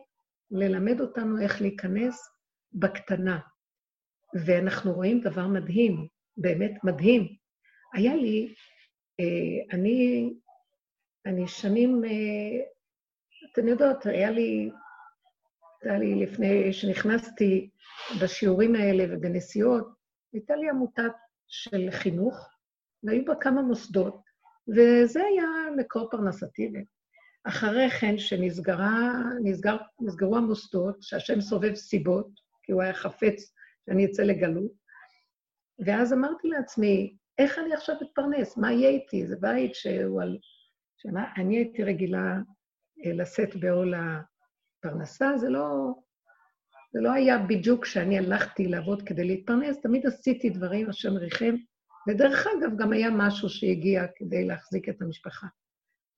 [0.51, 2.29] ללמד אותנו איך להיכנס
[2.73, 3.39] בקטנה.
[4.45, 7.36] ואנחנו רואים דבר מדהים, באמת מדהים,
[7.93, 8.53] היה לי,
[9.19, 10.29] אה, אני,
[11.25, 12.01] אני שנים,
[13.53, 14.71] אתן יודעות, היה לי,
[15.83, 17.69] היה לי לפני שנכנסתי
[18.21, 19.87] בשיעורים האלה ובנסיעות,
[20.33, 21.03] הייתה לי עמותה
[21.47, 22.49] של חינוך,
[23.03, 24.21] והיו בה כמה מוסדות,
[24.67, 25.45] וזה היה
[25.77, 26.73] מקור פרנסתי.
[27.43, 32.27] אחרי כן, שנסגרו המוסדות, שהשם סובב סיבות,
[32.63, 33.53] כי הוא היה חפץ
[33.85, 34.71] שאני אצא לגלות,
[35.85, 38.57] ואז אמרתי לעצמי, איך אני עכשיו אתפרנס?
[38.57, 39.27] מה יהיה איתי?
[39.27, 40.37] זה בית שהוא על...
[40.97, 42.35] שמה, אני הייתי רגילה
[42.97, 45.93] לשאת בעול הפרנסה, זה לא,
[46.93, 51.56] זה לא היה בדיוק כשאני הלכתי לעבוד כדי להתפרנס, תמיד עשיתי דברים, השם ריחם,
[52.08, 55.47] ודרך אגב, גם היה משהו שהגיע כדי להחזיק את המשפחה.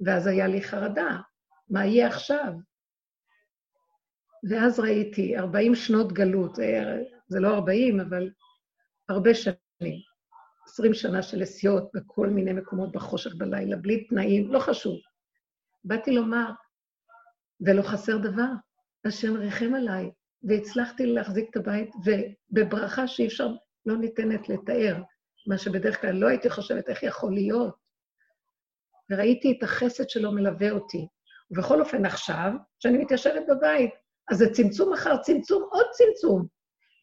[0.06, 1.20] ואז היה לי חרדה,
[1.70, 2.54] מה יהיה עכשיו?
[4.50, 6.56] ואז ראיתי 40 שנות גלות,
[7.28, 8.30] זה לא 40, אבל
[9.10, 10.00] הרבה שנים,
[10.68, 14.96] 20 שנה של נסיעות בכל מיני מקומות בחושך בלילה, בלי תנאים, לא חשוב.
[15.84, 16.52] באתי לומר,
[17.62, 18.52] ולא חסר דבר,
[19.06, 20.12] השם ריחם עליי,
[20.44, 23.48] והצלחתי להחזיק את הבית, ובברכה שאי אפשר,
[23.86, 24.96] לא ניתנת לתאר,
[25.48, 27.76] מה שבדרך כלל לא הייתי חושבת איך יכול להיות.
[29.10, 31.08] וראיתי את החסד שלו מלווה אותי.
[31.52, 33.92] ובכל אופן, עכשיו, כשאני מתיישבת בבית,
[34.32, 36.46] אז זה צמצום אחר צמצום, עוד צמצום.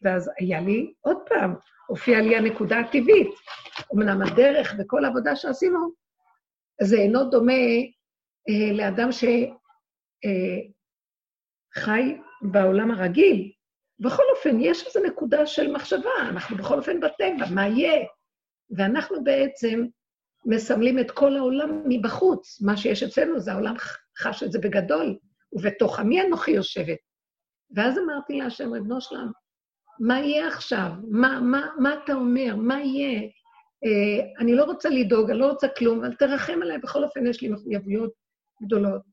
[0.03, 1.55] ואז היה לי, עוד פעם,
[1.87, 3.29] הופיעה לי הנקודה הטבעית.
[3.95, 5.79] אמנם הדרך וכל העבודה שעשינו,
[6.83, 7.53] זה אינו דומה
[8.49, 9.13] אה, לאדם
[10.25, 10.61] אה,
[12.43, 13.53] בעולם הרגיל.
[14.01, 18.07] בכל אופן, יש איזו נקודה של מחשבה, אנחנו בכל אופן בטבע, מה יהיה?
[18.77, 19.85] ואנחנו בעצם
[20.47, 22.63] מסמלים את כל העולם מבחוץ.
[22.63, 23.75] מה שיש אצלנו זה העולם
[24.19, 25.19] חש את זה בגדול,
[25.53, 26.99] ובתוך עמי אנוכי יושבת.
[27.77, 29.31] ואז אמרתי להשם, ריבונו שלם,
[30.01, 30.91] מה יהיה עכשיו?
[31.11, 32.57] מה, מה, מה אתה אומר?
[32.57, 33.21] מה יהיה?
[33.85, 37.43] אה, אני לא רוצה לדאוג, אני לא רוצה כלום, אבל תרחם עליי, בכל אופן יש
[37.43, 38.13] לי מחויבויות
[38.63, 39.12] גדולות.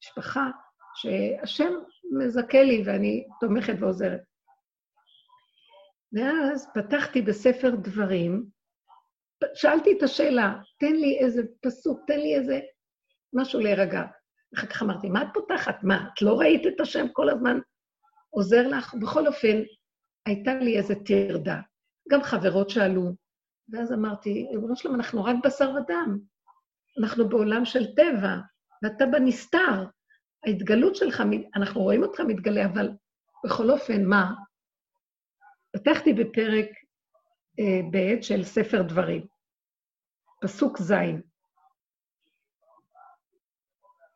[0.00, 0.50] משפחה
[0.94, 1.72] שהשם
[2.18, 4.20] מזכה לי ואני תומכת ועוזרת.
[6.12, 8.46] ואז פתחתי בספר דברים,
[9.54, 12.60] שאלתי את השאלה, תן לי איזה פסוק, תן לי איזה
[13.32, 14.02] משהו להירגע.
[14.56, 15.76] אחר כך אמרתי, מה את פותחת?
[15.82, 17.58] מה, את לא ראית את השם כל הזמן
[18.30, 18.94] עוזר לך?
[18.94, 19.62] בכל אופן,
[20.26, 21.60] הייתה לי איזו טרדה.
[22.10, 23.02] גם חברות שאלו,
[23.72, 26.18] ואז אמרתי, ריבונו שלום, אנחנו רק בשר ודם.
[27.00, 28.36] אנחנו בעולם של טבע,
[28.82, 29.86] ואתה בנסתר.
[30.46, 31.22] ההתגלות שלך,
[31.56, 32.88] אנחנו רואים אותך מתגלה, אבל
[33.44, 34.34] בכל אופן, מה?
[35.72, 36.66] פתחתי בפרק
[37.58, 39.26] אה, ב' של ספר דברים,
[40.42, 40.94] פסוק ז'.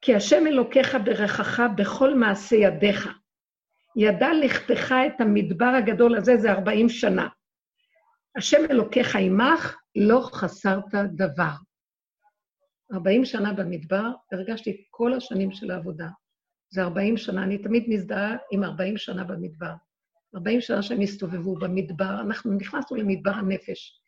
[0.00, 3.08] כי השם אלוקיך ברכך בכל מעשה ידיך.
[3.96, 7.28] ידע לכתך את המדבר הגדול הזה, זה ארבעים שנה.
[8.36, 11.54] השם אלוקיך עמך, לא חסרת דבר.
[12.94, 16.08] ארבעים שנה במדבר, הרגשתי כל השנים של העבודה.
[16.70, 19.72] זה ארבעים שנה, אני תמיד מזדהה עם ארבעים שנה במדבר.
[20.34, 24.00] ארבעים שנה שהם הסתובבו במדבר, אנחנו נכנסנו למדבר הנפש,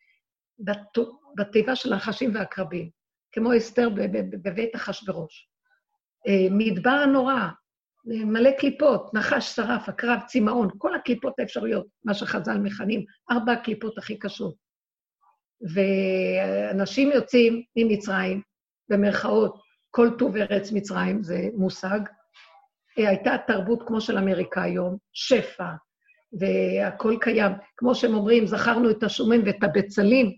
[1.36, 2.90] בתיבה של הנחשים והעקרבים,
[3.32, 3.88] כמו אסתר
[4.42, 5.50] בבית אחשורוש.
[6.26, 7.48] אה, מדבר הנורא,
[8.04, 14.18] מלא קליפות, נחש, שרף, עקרב, צמאון, כל הקליפות האפשריות, מה שחז"ל מכנים, ארבע הקליפות הכי
[14.18, 14.54] קשות.
[15.74, 18.42] ואנשים יוצאים ממצרים,
[18.88, 22.00] במרכאות, כל טוב ארץ מצרים, זה מושג.
[22.96, 25.70] הייתה תרבות כמו של אמריקה היום, שפע,
[26.40, 27.52] והכול קיים.
[27.76, 30.36] כמו שהם אומרים, זכרנו את השומן ואת הבצלים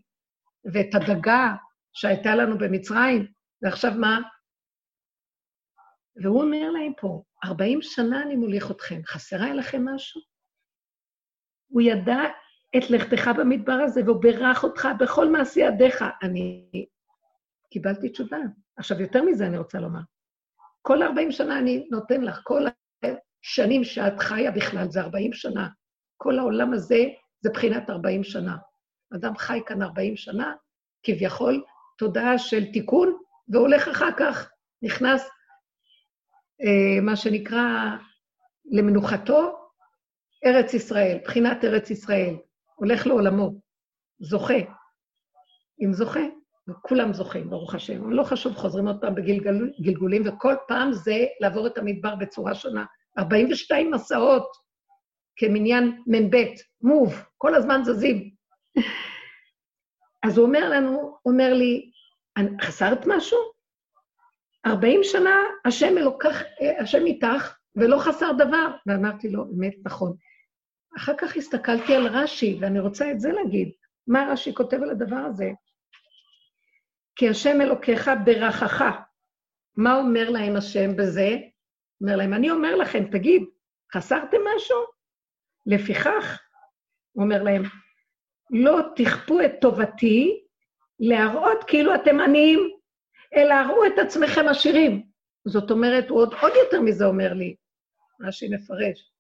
[0.75, 1.55] ואת הדגה
[1.93, 3.27] שהייתה לנו במצרים,
[3.63, 4.21] ועכשיו מה?
[6.23, 10.21] והוא אומר להם פה, 40 שנה אני מוליך אתכם, חסרה לכם משהו?
[11.69, 12.21] הוא ידע
[12.77, 16.05] את לכתך במדבר הזה, והוא בירך אותך בכל מעשי ידיך.
[16.23, 16.69] אני
[17.71, 18.37] קיבלתי תשובה.
[18.77, 20.01] עכשיו, יותר מזה אני רוצה לומר.
[20.83, 22.63] כל 40 שנה אני נותן לך, כל
[23.03, 25.69] השנים שאת חיה בכלל, זה 40 שנה.
[26.17, 27.05] כל העולם הזה
[27.41, 28.57] זה בחינת 40 שנה.
[29.15, 30.55] אדם חי כאן 40 שנה,
[31.03, 31.65] כביכול,
[31.99, 34.51] תודעה של תיקון, והולך אחר כך,
[34.83, 35.29] נכנס
[36.61, 37.67] אה, מה שנקרא,
[38.71, 39.69] למנוחתו,
[40.47, 42.35] ארץ ישראל, בחינת ארץ ישראל,
[42.75, 43.51] הולך לעולמו,
[44.19, 44.59] זוכה.
[45.81, 46.21] אם זוכה,
[46.69, 48.11] וכולם זוכים, ברוך השם.
[48.11, 52.85] לא חשוב, חוזרים עוד פעם בגלגולים, וכל פעם זה לעבור את המדבר בצורה שונה.
[53.19, 54.49] 42 מסעות
[55.37, 56.37] כמניין מ"ב,
[56.83, 58.31] מוב, כל הזמן זזים.
[60.27, 61.91] אז הוא אומר לנו, אומר לי,
[62.63, 63.39] חסרת משהו?
[64.67, 66.43] ארבעים שנה השם אלוקח,
[66.81, 68.71] השם איתך, ולא חסר דבר.
[68.87, 70.15] ואמרתי לו, אמת, נכון.
[70.97, 73.71] אחר כך הסתכלתי על רש"י, ואני רוצה את זה להגיד.
[74.07, 75.51] מה רש"י כותב על הדבר הזה?
[77.19, 78.83] כי השם אלוקיך ברכך.
[79.77, 81.29] מה אומר להם השם בזה?
[82.01, 83.43] אומר להם, אני אומר לכם, תגיד,
[83.95, 84.79] חסרתם משהו?
[85.67, 86.41] לפיכך,
[87.13, 87.63] הוא אומר להם,
[88.51, 90.45] לא תכפו את טובתי
[91.01, 92.71] להראות כאילו אתם עניים,
[93.37, 95.03] אלא הראו את עצמכם עשירים.
[95.45, 97.55] זאת אומרת, הוא עוד, עוד יותר מזה אומר לי,
[98.21, 99.13] רש"י מפרש.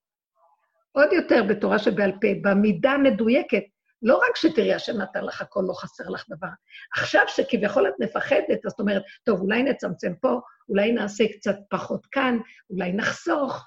[0.92, 3.64] עוד יותר בתורה שבעל פה, במידה מדויקת,
[4.03, 6.49] לא רק שתראי, השם נתן לך הכל, לא חסר לך דבר.
[6.96, 12.07] עכשיו שכביכול את מפחדת, אז את אומרת, טוב, אולי נצמצם פה, אולי נעשה קצת פחות
[12.07, 12.38] כאן,
[12.70, 13.66] אולי נחסוך.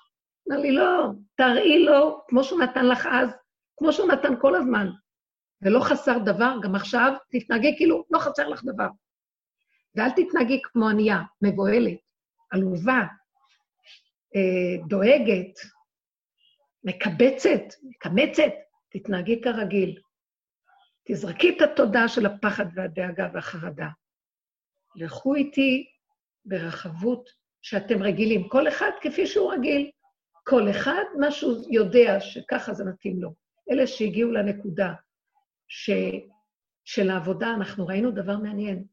[0.49, 3.29] אמר לי, לא, תראי לו, כמו שהוא נתן לך אז,
[3.77, 4.87] כמו שהוא נתן כל הזמן.
[5.61, 8.87] ולא חסר דבר, גם עכשיו תתנהגי כאילו לא חסר לך דבר.
[9.95, 11.97] ואל תתנהגי כמו ענייה, מבוהלת,
[12.51, 13.01] עלובה,
[14.35, 15.59] אה, דואגת,
[16.83, 18.51] מקבצת, מקמצת,
[18.89, 19.99] תתנהגי כרגיל.
[21.07, 23.87] תזרקי את התודעה של הפחד והדאגה והחרדה.
[24.95, 25.87] לכו איתי
[26.45, 27.29] ברחבות
[27.61, 29.91] שאתם רגילים, כל אחד כפי שהוא רגיל.
[30.43, 33.33] כל אחד, מה שהוא יודע שככה זה מתאים לו.
[33.71, 34.93] אלה שהגיעו לנקודה
[35.67, 35.89] ש...
[36.85, 38.83] של העבודה, אנחנו ראינו דבר מעניין,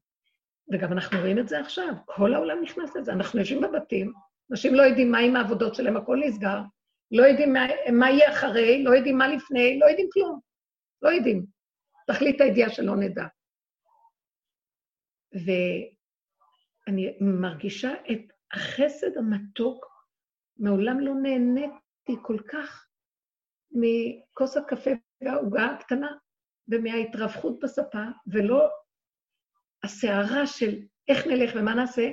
[0.73, 3.13] וגם אנחנו רואים את זה עכשיו, כל העולם נכנס לזה.
[3.13, 4.13] אנחנו יושבים בבתים,
[4.51, 6.59] אנשים לא יודעים מה עם העבודות שלהם, הכל נסגר,
[7.11, 10.41] לא יודעים מה, מה יהיה אחרי, לא יודעים מה לפני, לא יודעים כלום.
[11.03, 11.58] לא יודעים.
[12.09, 13.27] תכלית הידיעה שלא נדע.
[15.33, 19.87] ואני מרגישה את החסד המתוק,
[20.57, 22.89] מעולם לא נהניתי כל כך
[23.71, 24.91] מכוס הקפה
[25.21, 26.13] והעוגה הקטנה
[26.69, 28.69] ומההתרווחות בספה, ולא
[29.85, 30.79] הסערה של
[31.09, 32.11] איך נלך ומה נעשה,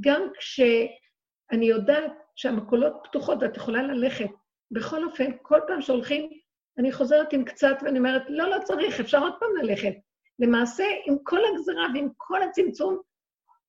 [0.00, 4.30] גם כשאני יודעת שהמקולות פתוחות ואת יכולה ללכת.
[4.70, 6.30] בכל אופן, כל פעם שהולכים,
[6.78, 9.92] אני חוזרת עם קצת ואני אומרת, לא, לא צריך, אפשר עוד פעם ללכת.
[10.38, 13.00] למעשה, עם כל הגזרה ועם כל הצמצום,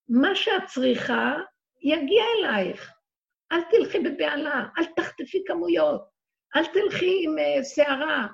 [0.10, 1.36] מה שאת צריכה
[1.82, 2.92] יגיע אלייך.
[3.52, 6.06] אל תלכי בבהלה, אל תחטפי כמויות,
[6.56, 8.28] אל תלכי עם סערה.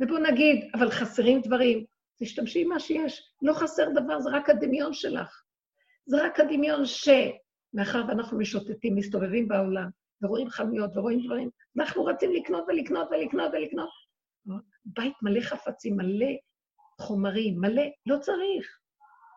[0.00, 1.84] ובואו נגיד, אבל חסרים דברים,
[2.18, 3.32] תשתמשי עם מה שיש.
[3.42, 5.42] לא חסר דבר, זה רק הדמיון שלך.
[6.06, 7.08] זה רק הדמיון ש...
[7.74, 9.88] מאחר ואנחנו משוטטים, מסתובבים בעולם,
[10.22, 14.05] ורואים חנויות ורואים דברים, אנחנו רצים לקנות ולקנות ולקנות ולקנות.
[14.84, 16.26] בית מלא חפצים, מלא
[17.00, 18.78] חומרים, מלא, לא צריך.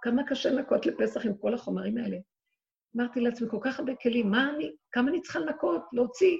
[0.02, 2.18] כמה קשה לנקות לפסח עם כל החומרים האלה.
[2.98, 6.38] אמרתי לעצמי, כל כך הרבה כלים, מה אני, כמה אני צריכה לנקות, להוציא?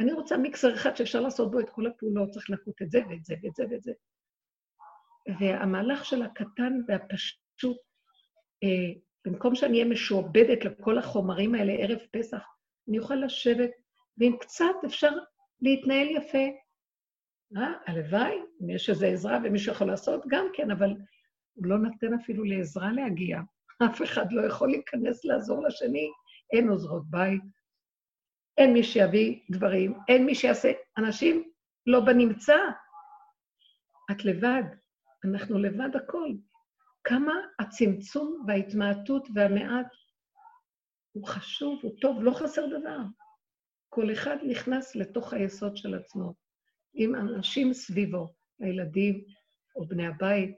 [0.00, 3.24] אני רוצה מיקסר אחד שאפשר לעשות בו את כל הפעולות, צריך לנקות את זה ואת
[3.24, 3.92] זה ואת זה ואת זה.
[5.40, 7.76] והמהלך של הקטן והפשוט,
[8.64, 12.42] אה, במקום שאני אהיה משועבדת לכל החומרים האלה ערב פסח,
[12.88, 13.70] אני אוכל לשבת,
[14.18, 15.12] ואם קצת אפשר
[15.60, 16.46] להתנהל יפה.
[17.56, 20.90] אה, הלוואי, אם יש איזו עזרה ומישהו יכול לעשות, גם כן, אבל
[21.54, 23.40] הוא לא נותן אפילו לעזרה להגיע.
[23.86, 26.08] אף אחד לא יכול להיכנס לעזור לשני,
[26.52, 27.42] אין עוזרות בית,
[28.58, 30.72] אין מי שיביא דברים, אין מי שיעשה...
[30.98, 31.50] אנשים
[31.86, 32.56] לא בנמצא.
[34.10, 34.62] את לבד,
[35.24, 36.28] אנחנו לבד הכל.
[37.04, 39.86] כמה הצמצום וההתמעטות והמעט
[41.12, 42.98] הוא חשוב, הוא טוב, לא חסר דבר.
[43.88, 46.34] כל אחד נכנס לתוך היסוד של עצמו,
[46.96, 48.28] עם אנשים סביבו,
[48.60, 49.24] הילדים
[49.76, 50.56] או בני הבית,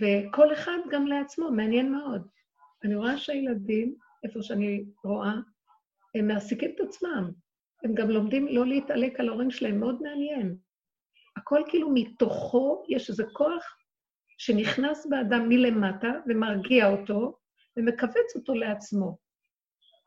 [0.00, 2.28] וכל אחד גם לעצמו, מעניין מאוד.
[2.84, 3.94] אני רואה שהילדים,
[4.24, 5.34] איפה שאני רואה,
[6.14, 7.30] הם מעסיקים את עצמם.
[7.84, 10.56] הם גם לומדים לא להתעלק על ההורים שלהם, מאוד מעניין.
[11.36, 13.76] הכל כאילו מתוכו יש איזה כוח
[14.38, 17.38] שנכנס באדם מלמטה ומרגיע אותו
[17.76, 19.18] ומכווץ אותו לעצמו.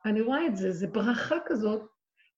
[0.05, 1.81] אני רואה את זה, זו ברכה כזאת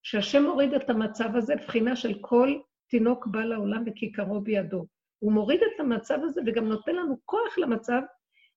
[0.04, 4.86] שהשם מוריד את המצב הזה, בחינה של כל תינוק בא לעולם וכיכרו בידו.
[5.20, 8.02] הוא מוריד את המצב הזה וגם נותן לנו כוח למצב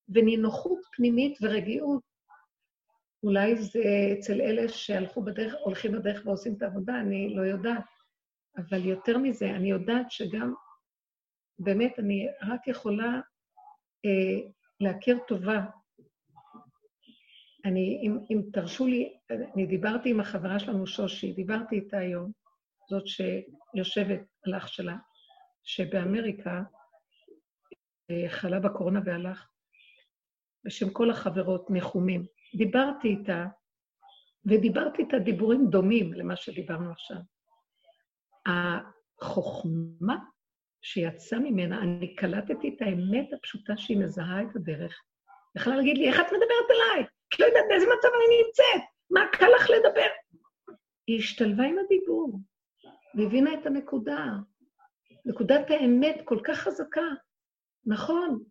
[0.09, 2.03] ונינוחות פנימית ורגיעות.
[3.23, 3.83] אולי זה
[4.19, 7.85] אצל אלה שהלכו בדרך, הולכים בדרך ועושים את העבודה, אני לא יודעת.
[8.57, 10.55] אבל יותר מזה, אני יודעת שגם
[11.59, 13.21] באמת, אני רק יכולה
[14.05, 14.49] אה,
[14.81, 15.65] להכיר טובה.
[17.65, 19.17] אני, אם, אם תרשו לי,
[19.55, 22.33] אני דיברתי עם החברה שלנו, שושי, דיברתי איתה היום,
[22.91, 24.97] זאת שיושבת על אח שלה,
[25.63, 26.63] שבאמריקה
[28.11, 29.49] אה, חלה בקורונה והלך,
[30.65, 32.27] בשם כל החברות, ניחומים.
[32.57, 33.45] דיברתי איתה,
[34.45, 37.17] ודיברתי איתה דיבורים דומים למה שדיברנו עכשיו.
[38.47, 40.17] החוכמה
[40.83, 45.03] שיצא ממנה, אני קלטתי את האמת הפשוטה שהיא מזהה את הדרך.
[45.57, 47.07] יכלה להגיד לי, איך את מדברת אליי?
[47.29, 50.11] את לא יודעת באיזה מצב אני נמצאת, מה קל לך לדבר?
[51.07, 52.39] היא השתלבה עם הדיבור,
[53.17, 54.27] והבינה את הנקודה.
[55.25, 57.07] נקודת האמת כל כך חזקה.
[57.87, 58.43] נכון,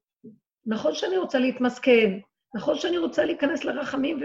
[0.66, 2.20] נכון שאני רוצה להתמסכן,
[2.55, 4.20] נכון שאני רוצה להיכנס לרחמים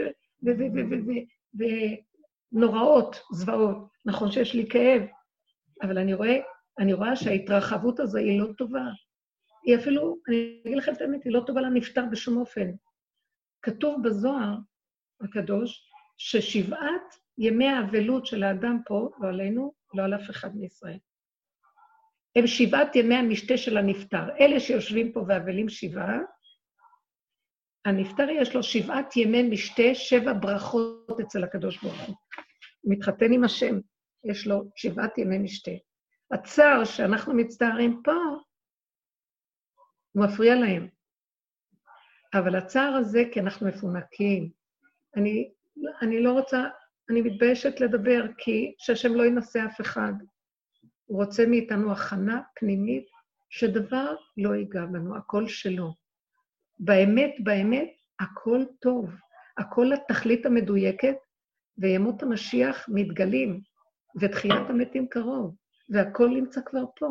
[2.52, 5.02] ונוראות, זוועות, נכון שיש לי כאב,
[5.82, 6.40] אבל אני רואה
[6.80, 8.84] אני רואה שההתרחבות הזו היא לא טובה.
[9.66, 12.70] היא אפילו, אני אגיד לכם את האמת, היא לא טובה לנפטר בשום אופן.
[13.62, 14.54] כתוב בזוהר
[15.20, 20.98] הקדוש, ששבעת ימי האבלות של האדם פה, לא עלינו, לא על אף אחד מישראל.
[22.36, 24.36] הם שבעת ימי המשתה של הנפטר.
[24.40, 26.18] אלה שיושבים פה ואבלים שבעה,
[27.84, 32.16] הנפטר יש לו שבעת ימי משתה, שבע ברכות אצל הקדוש ברוך הוא.
[32.80, 33.74] הוא מתחתן עם השם,
[34.24, 35.70] יש לו שבעת ימי משתה.
[36.30, 38.12] הצער שאנחנו מצטערים פה,
[40.12, 40.88] הוא מפריע להם.
[42.34, 44.50] אבל הצער הזה, כי אנחנו מפונקים.
[45.16, 45.52] אני,
[46.02, 46.64] אני לא רוצה,
[47.10, 50.12] אני מתביישת לדבר, כי שהשם לא ינסה אף אחד.
[51.06, 53.06] הוא רוצה מאיתנו הכנה פנימית,
[53.50, 55.94] שדבר לא ייגע בנו, הכל שלו.
[56.78, 57.88] באמת, באמת,
[58.20, 59.10] הכל טוב.
[59.58, 61.16] הכל לתכלית המדויקת,
[61.78, 63.60] וימות המשיח מתגלים,
[64.20, 65.56] ותחיית המתים קרוב,
[65.88, 67.06] והכל נמצא כבר פה.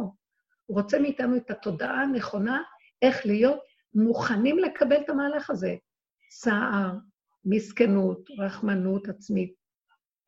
[0.66, 2.62] הוא רוצה מאיתנו את התודעה הנכונה,
[3.02, 3.60] איך להיות
[3.94, 5.76] מוכנים לקבל את המהלך הזה.
[6.30, 6.92] צער,
[7.46, 9.59] מסכנות, רחמנות עצמית,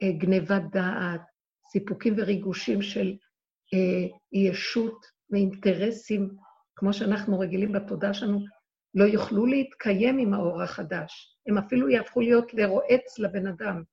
[0.04, 1.22] אה, גנבת דעת,
[1.72, 3.14] סיפוקים וריגושים של
[3.74, 6.30] אה, ישות ואינטרסים,
[6.76, 8.46] כמו שאנחנו רגילים בתודעה שלנו,
[8.96, 11.38] לא יוכלו להתקיים עם האור החדש.
[11.48, 13.84] הם אפילו יהפכו להיות לרועץ לבן אדם,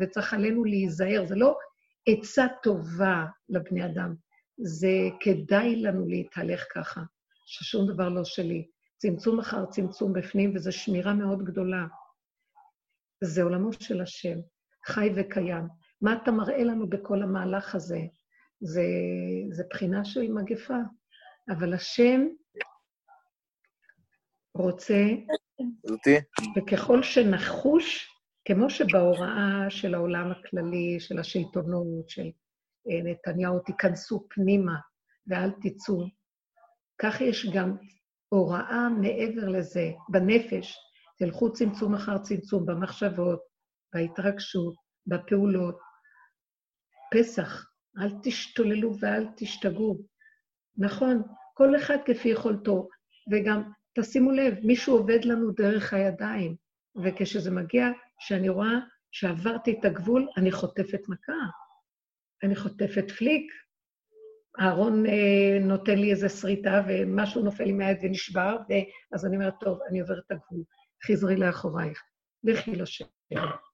[0.00, 1.24] וצריך עלינו להיזהר.
[1.26, 1.58] זה לא
[2.06, 4.14] עצה טובה לבני אדם,
[4.58, 7.00] זה כדאי לנו להתהלך ככה,
[7.46, 8.66] ששום דבר לא שלי.
[8.96, 11.86] צמצום אחר צמצום בפנים, וזו שמירה מאוד גדולה.
[13.24, 14.38] זה עולמו של השם,
[14.88, 15.64] חי וקיים.
[16.00, 18.00] מה אתה מראה לנו בכל המהלך הזה?
[18.60, 18.84] זה,
[19.50, 20.78] זה בחינה של מגפה.
[21.50, 22.26] אבל השם
[24.54, 25.04] רוצה,
[26.56, 28.08] וככל שנחוש,
[28.44, 32.30] כמו שבהוראה של העולם הכללי, של השלטונות, של
[32.90, 34.76] אה, נתניהו, תיכנסו פנימה
[35.26, 36.04] ואל תצאו,
[36.98, 37.76] כך יש גם
[38.28, 40.76] הוראה מעבר לזה, בנפש,
[41.18, 43.40] תלכו צמצום אחר צמצום, במחשבות,
[43.94, 44.74] בהתרגשות,
[45.06, 45.78] בפעולות.
[47.14, 49.98] פסח, אל תשתוללו ואל תשתגעו.
[50.76, 51.22] נכון,
[51.54, 52.88] כל אחד כפי יכולתו,
[53.32, 53.62] וגם
[53.98, 56.56] תשימו לב, מישהו עובד לנו דרך הידיים,
[57.04, 57.86] וכשזה מגיע,
[58.18, 58.78] כשאני רואה
[59.10, 61.32] שעברתי את הגבול, אני חוטפת מכה.
[62.42, 63.52] אני חוטפת פליק,
[64.60, 69.78] אהרון אה, נותן לי איזו שריטה ומשהו נופל לי מהיד ונשבר, ואז אני אומרת, טוב,
[69.90, 70.64] אני עוברת את הגבול,
[71.06, 72.02] חזרי לאחורייך,
[72.44, 73.04] לכי לשם,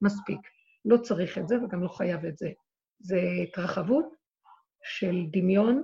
[0.03, 0.41] מספיק.
[0.85, 2.51] לא צריך את זה וגם לא חייב את זה.
[2.99, 4.15] זה התרחבות
[4.83, 5.83] של דמיון,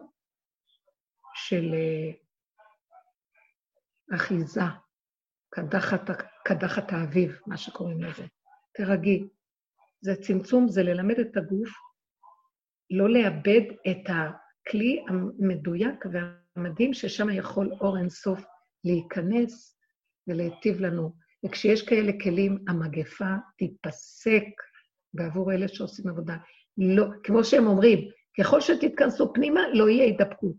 [1.35, 2.11] של אה,
[4.17, 4.61] אחיזה,
[5.51, 6.01] קדחת,
[6.45, 8.27] קדחת האביב, מה שקוראים לזה.
[8.75, 9.29] תרגי.
[10.01, 11.71] זה צמצום, זה ללמד את הגוף
[12.91, 13.61] לא לאבד
[13.91, 18.41] את הכלי המדויק והמדהים ששם יכול אור אינסוף
[18.85, 19.79] להיכנס
[20.27, 21.13] ולהיטיב לנו.
[21.47, 24.45] וכשיש כאלה כלים, המגפה תיפסק
[25.15, 26.37] בעבור אלה שעושים עבודה.
[26.79, 28.09] לא, כמו שהם אומרים,
[28.41, 30.57] ככל שתתכנסו פנימה, לא יהיה הידבקות.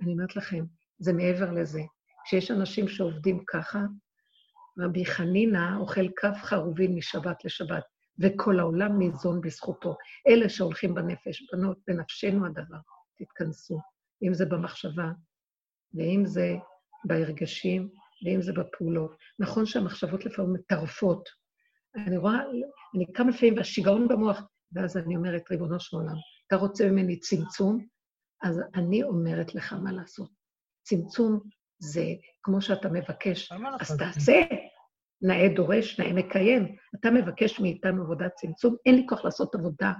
[0.00, 0.64] אני אומרת לכם,
[0.98, 1.80] זה מעבר לזה.
[2.24, 3.78] כשיש אנשים שעובדים ככה,
[4.78, 7.82] רבי חנינא אוכל כף חרובין משבת לשבת,
[8.18, 9.96] וכל העולם ניזון בזכותו.
[10.28, 12.78] אלה שהולכים בנפש, בנות, בנפשנו הדבר,
[13.18, 13.80] תתכנסו,
[14.22, 15.10] אם זה במחשבה,
[15.94, 16.54] ואם זה
[17.04, 17.88] בהרגשים,
[18.24, 19.16] ואם זה בפעולות.
[19.38, 21.28] נכון שהמחשבות לפעמים מטרפות.
[21.96, 22.38] אני רואה,
[22.96, 26.14] אני קם לפעמים והשיגעון במוח, ואז אני אומרת, ריבונו של עולם,
[26.46, 27.86] אתה רוצה ממני צמצום?
[28.42, 30.30] אז אני אומרת לך מה לעשות.
[30.82, 31.40] צמצום
[31.78, 32.04] זה
[32.42, 34.40] כמו שאתה מבקש, אז תעשה.
[35.22, 36.76] נאה דורש, נאה מקיים.
[37.00, 39.92] אתה מבקש מאיתנו עבודת צמצום, אין לי כוח לעשות עבודה.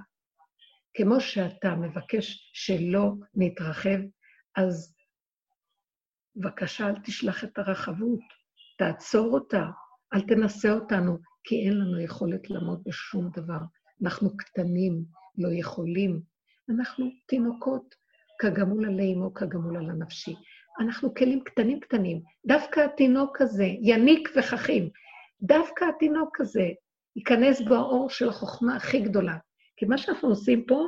[0.93, 3.99] כמו שאתה מבקש שלא נתרחב,
[4.55, 4.94] אז
[6.35, 8.19] בבקשה, אל תשלח את הרחבות,
[8.77, 9.65] תעצור אותה,
[10.13, 13.59] אל תנסה אותנו, כי אין לנו יכולת לעמוד בשום דבר.
[14.03, 15.03] אנחנו קטנים,
[15.37, 16.21] לא יכולים.
[16.69, 17.95] אנחנו תינוקות,
[18.39, 20.35] כגמול עלי אמו, כגמול על הנפשי.
[20.79, 22.21] אנחנו כלים קטנים קטנים.
[22.45, 24.89] דווקא התינוק הזה, יניק וחכים,
[25.41, 26.69] דווקא התינוק הזה
[27.15, 29.37] ייכנס בו האור של החוכמה הכי גדולה.
[29.77, 30.87] כי מה שאנחנו עושים פה,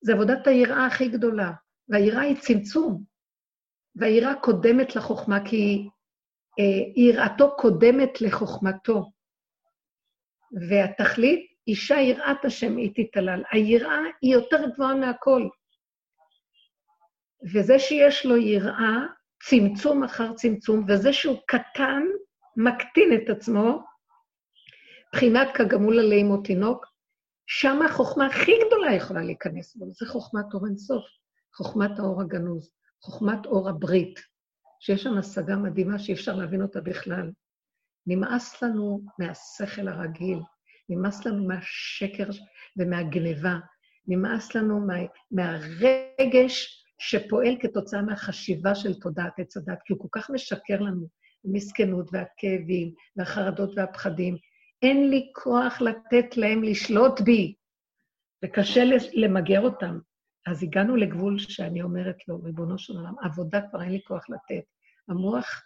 [0.00, 1.52] זה עבודת היראה הכי גדולה.
[1.88, 3.15] והיראה היא צמצום.
[3.96, 5.88] והיראה קודמת לחוכמה, כי
[6.58, 9.10] אה, יראתו קודמת לחוכמתו.
[10.68, 13.42] והתכלית, אישה יראת השם היא תתעלל.
[13.50, 15.48] היראה היא יותר גבוהה מהכל.
[17.54, 18.96] וזה שיש לו יראה,
[19.42, 22.02] צמצום אחר צמצום, וזה שהוא קטן,
[22.56, 23.82] מקטין את עצמו,
[25.12, 26.86] בחינת כגמול עלי אמו תינוק,
[27.46, 31.04] שם החוכמה הכי גדולה יכולה להיכנס בו, זה חוכמת אור אינסוף,
[31.54, 32.70] חוכמת האור הגנוז,
[33.02, 34.20] חוכמת אור הברית,
[34.80, 37.30] שיש שם השגה מדהימה שאי אפשר להבין אותה בכלל.
[38.06, 40.38] נמאס לנו מהשכל הרגיל,
[40.88, 42.28] נמאס לנו מהשקר
[42.76, 43.56] ומהגניבה,
[44.06, 44.94] נמאס לנו מה,
[45.30, 51.08] מהרגש שפועל כתוצאה מהחשיבה של תודעת עץ הדת, כי הוא כל כך משקר לנו,
[51.44, 54.36] המסכנות והכאבים והחרדות והפחדים.
[54.82, 57.54] אין לי כוח לתת להם לשלוט בי,
[58.44, 58.82] וקשה
[59.12, 59.98] למגר אותם.
[60.46, 64.64] אז הגענו לגבול שאני אומרת לו, ריבונו של עולם, עבודה כבר אין לי כוח לתת.
[65.08, 65.62] המוח,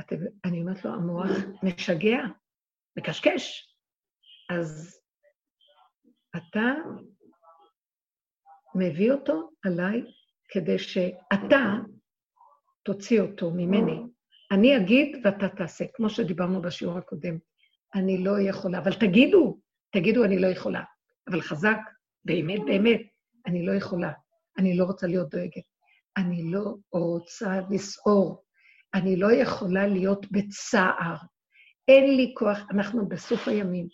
[0.00, 1.30] אתם, אני אומרת לו, המוח
[1.62, 2.18] משגע,
[2.96, 3.76] מקשקש.
[4.50, 5.00] אז
[6.36, 6.72] אתה
[8.74, 10.02] מביא אותו עליי
[10.48, 11.64] כדי שאתה
[12.82, 14.02] תוציא אותו ממני.
[14.52, 17.38] אני אגיד ואתה תעשה, כמו שדיברנו בשיעור הקודם.
[17.94, 19.60] אני לא יכולה, אבל תגידו,
[19.92, 20.82] תגידו אני לא יכולה.
[21.28, 21.78] אבל חזק,
[22.24, 23.00] באמת, באמת,
[23.46, 24.12] אני לא יכולה.
[24.58, 25.64] אני לא רוצה להיות דואגת.
[26.16, 28.44] אני לא רוצה לסעור.
[28.94, 31.16] אני לא יכולה להיות בצער.
[31.88, 33.88] אין לי כוח, אנחנו בסוף הימים.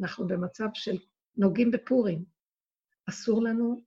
[0.00, 0.96] אנחנו במצב של
[1.36, 2.24] נוגעים בפורים.
[3.08, 3.84] אסור לנו,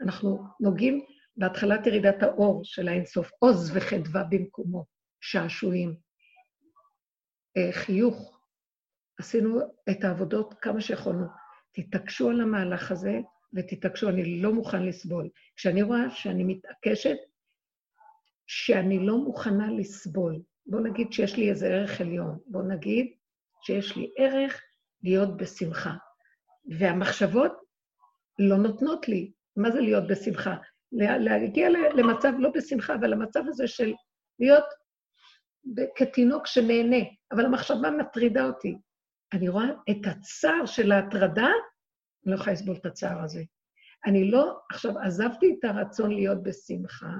[0.00, 1.04] אנחנו נוגעים
[1.36, 4.84] בהתחלת ירידת האור של האינסוף, עוז וחדווה במקומו,
[5.20, 5.96] שעשועים,
[7.56, 8.38] אה, חיוך.
[9.18, 11.26] עשינו את העבודות כמה שיכולנו.
[11.72, 13.20] תתעקשו על המהלך הזה
[13.54, 15.28] ותתעקשו, אני לא מוכן לסבול.
[15.56, 17.16] כשאני רואה שאני מתעקשת,
[18.46, 23.12] שאני לא מוכנה לסבול, בוא נגיד שיש לי איזה ערך עליון, בוא נגיד
[23.62, 24.62] שיש לי ערך
[25.02, 25.92] להיות בשמחה.
[26.78, 27.52] והמחשבות
[28.38, 29.32] לא נותנות לי.
[29.56, 30.54] מה זה להיות בשמחה?
[30.92, 33.92] להגיע למצב, לא בשמחה, אבל למצב הזה של
[34.38, 34.64] להיות
[35.96, 38.76] כתינוק שנהנה, אבל המחשבה מטרידה אותי.
[39.32, 41.48] אני רואה את הצער של ההטרדה,
[42.26, 43.42] אני לא יכולה לסבול את הצער הזה.
[44.06, 47.14] אני לא, עכשיו, עזבתי את הרצון להיות בשמחה,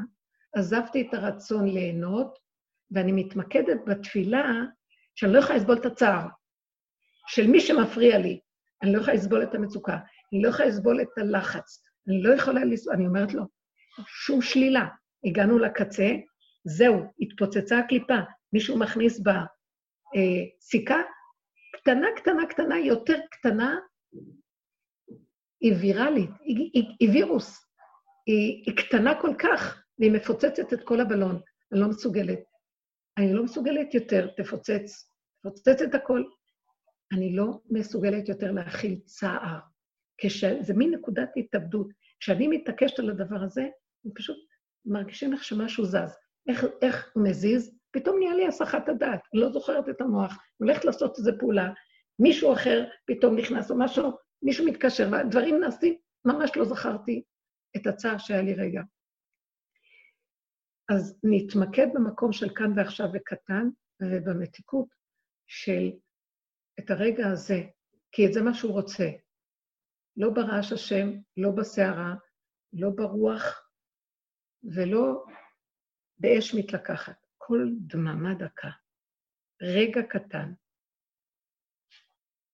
[0.56, 2.38] עזבתי את הרצון ליהנות,
[2.90, 4.52] ואני מתמקדת בתפילה
[5.14, 6.26] שאני לא יכולה לסבול את הצער,
[7.26, 8.40] של מי שמפריע לי.
[8.82, 9.98] אני לא יכולה לסבול את המצוקה,
[10.32, 13.44] אני לא יכולה לסבול את הלחץ, אני לא יכולה לסבול, אני אומרת לו,
[14.06, 14.86] שום שלילה.
[15.24, 16.08] הגענו לקצה,
[16.64, 18.18] זהו, התפוצצה הקליפה,
[18.52, 19.34] מישהו מכניס בה
[20.16, 20.96] אה, סיכה
[21.76, 23.76] קטנה, קטנה, קטנה, יותר קטנה,
[25.62, 27.66] היא ויראלית, היא, היא, היא וירוס,
[28.26, 31.40] היא, היא קטנה כל כך, והיא מפוצצת את כל הבלון.
[31.72, 32.38] אני לא מסוגלת.
[33.18, 35.10] אני לא מסוגלת יותר, תפוצץ,
[35.40, 36.24] תפוצץ את הכל.
[37.12, 39.58] אני לא מסוגלת יותר להכיל צער.
[40.18, 40.44] כש...
[40.44, 41.88] זה מין נקודת התאבדות.
[42.20, 43.62] כשאני מתעקשת על הדבר הזה,
[44.04, 44.36] אני פשוט
[44.84, 46.16] מרגישים איך שמשהו זז.
[46.48, 47.78] איך, איך הוא מזיז?
[47.90, 51.70] פתאום נהיה לי הסחת הדעת, אני לא זוכרת את המוח, הולכת לעשות איזו פעולה,
[52.18, 57.22] מישהו אחר פתאום נכנס או משהו, מישהו מתקשר, והדברים נעשים, ממש לא זכרתי
[57.76, 58.82] את הצער שהיה לי רגע.
[60.88, 63.68] אז נתמקד במקום של כאן ועכשיו וקטן,
[64.02, 64.88] ובמתיקות
[65.46, 65.90] של
[66.78, 67.62] את הרגע הזה,
[68.12, 69.10] כי את זה מה שהוא רוצה.
[70.16, 72.14] לא ברעש השם, לא בסערה,
[72.72, 73.68] לא ברוח
[74.62, 75.24] ולא
[76.18, 77.26] באש מתלקחת.
[77.38, 78.68] כל דממה דקה,
[79.62, 80.52] רגע קטן,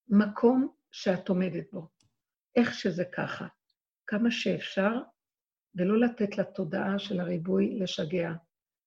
[0.08, 1.88] מקום שאת עומדת בו,
[2.56, 3.46] איך שזה ככה,
[4.06, 4.92] כמה שאפשר,
[5.74, 8.32] ולא לתת לתודעה של הריבוי לשגע.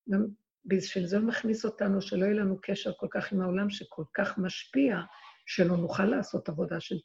[0.10, 0.26] גם
[0.66, 4.38] בשביל זה הוא מכניס אותנו, שלא יהיה לנו קשר כל כך עם העולם שכל כך
[4.38, 4.99] משפיע,
[5.45, 6.95] שלא נוכל לעשות עבודה של,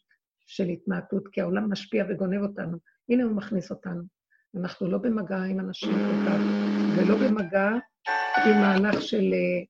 [0.46, 2.78] של התמעטות, כי העולם משפיע וגונב אותנו.
[3.08, 4.02] הנה הוא מכניס אותנו.
[4.56, 6.40] אנחנו לא במגע עם אנשים כל כך,
[6.96, 7.68] ולא במגע
[8.46, 9.62] עם מהלך של אה,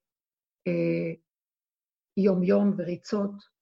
[0.66, 1.12] אה,
[2.16, 3.55] יום-יום וריצות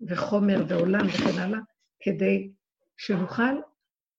[0.00, 1.58] וחומר ועולם וכן הלאה,
[2.00, 2.52] כדי
[2.96, 3.54] שנוכל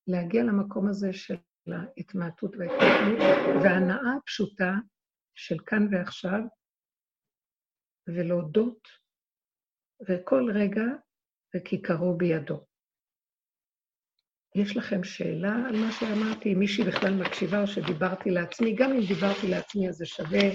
[0.08, 1.36] להגיע למקום הזה של
[1.68, 4.74] ההתמעטות וההתמעטות וההנאה הפשוטה
[5.36, 6.40] של כאן ועכשיו,
[8.08, 8.88] ולהודות,
[10.10, 10.86] וכל רגע
[11.56, 12.66] וכיכרו בידו.
[14.56, 16.54] יש לכם שאלה על מה שאמרתי?
[16.54, 18.76] אם מישהי בכלל מקשיבה או שדיברתי לעצמי?
[18.76, 20.50] גם אם דיברתי לעצמי אז זה שווה,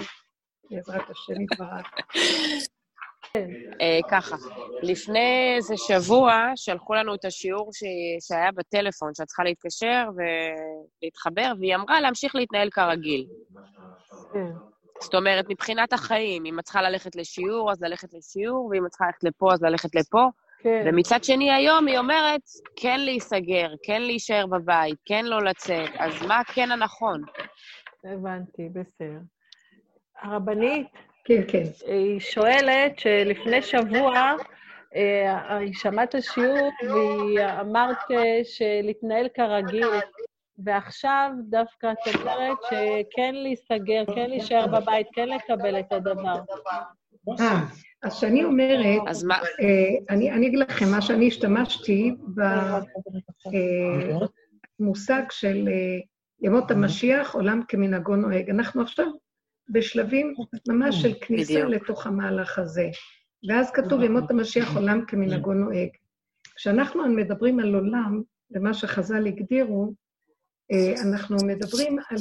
[0.70, 1.86] בעזרת השם יתברך.
[3.80, 4.36] אה, ככה,
[4.82, 7.70] לפני איזה שבוע שלחו לנו את השיעור
[8.20, 13.26] שהיה בטלפון, שאת צריכה להתקשר ולהתחבר, והיא אמרה להמשיך להתנהל כרגיל.
[14.32, 14.50] כן.
[15.00, 19.06] זאת אומרת, מבחינת החיים, אם את צריכה ללכת לשיעור, אז ללכת לשיעור, ואם את צריכה
[19.06, 20.28] ללכת לפה, אז ללכת לפה.
[20.58, 20.84] כן.
[20.86, 22.40] ומצד שני, היום היא אומרת,
[22.76, 27.22] כן להיסגר, כן להישאר בבית, כן לא לצאת, אז מה כן הנכון?
[28.04, 29.18] הבנתי, בסדר.
[30.22, 30.86] הרבנית,
[31.24, 31.62] כן, כן.
[31.86, 34.34] היא שואלת שלפני שבוע
[34.96, 37.96] אה, היא שמעת השיעור והיא אמרת
[38.44, 39.86] שלהתנהל כרגיל,
[40.58, 46.40] ועכשיו דווקא את אומרת שכן להיסגר, כן להישאר בבית, כן לקבל את הדבר.
[47.40, 47.60] אה,
[48.02, 49.34] אז כשאני אומרת, אז מה?
[49.34, 52.14] אה, אני, אני אגיד לכם, מה שאני השתמשתי
[54.78, 55.68] במושג אה, של
[56.42, 58.50] ימות המשיח, עולם כמנהגו נוהג.
[58.50, 59.06] אנחנו עכשיו
[59.68, 60.34] בשלבים
[60.68, 61.70] ממש של כניסה בדיוק.
[61.70, 62.88] לתוך המהלך הזה.
[63.48, 65.88] ואז כתוב ימות המשיח, עולם כמנהגו נוהג.
[66.56, 69.92] כשאנחנו מדברים על עולם, ומה שחז"ל הגדירו,
[70.72, 72.18] אה, אנחנו מדברים על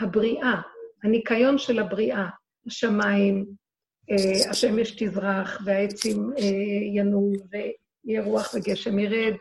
[0.00, 0.60] הבריאה,
[1.04, 2.28] הניקיון של הבריאה,
[2.66, 3.46] השמיים,
[4.10, 6.30] אה, השמש תזרח והעצים
[6.94, 9.34] ינועו ויהיה רוח וגשם ירד,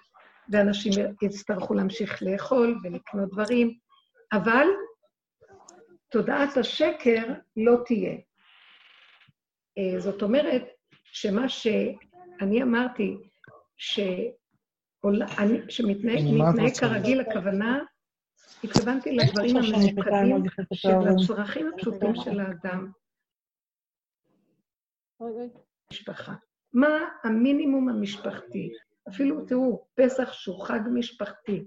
[0.51, 3.73] ואנשים יצטרכו להמשיך לאכול ולקנות דברים,
[4.33, 4.67] אבל
[6.11, 7.23] תודעת השקר
[7.57, 8.17] לא תהיה.
[9.99, 10.63] זאת אומרת
[11.03, 13.17] שמה שאני אמרתי,
[15.69, 17.79] שמתנהג כרגיל, הכוונה,
[18.63, 20.43] התכוונתי לדברים הממוקדים
[20.73, 22.91] של הצרכים הפשוטים של האדם.
[25.91, 26.33] משפחה.
[26.73, 28.69] מה המינימום המשפחתי?
[29.09, 31.65] אפילו, תראו, פסח שהוא חג משפחתי,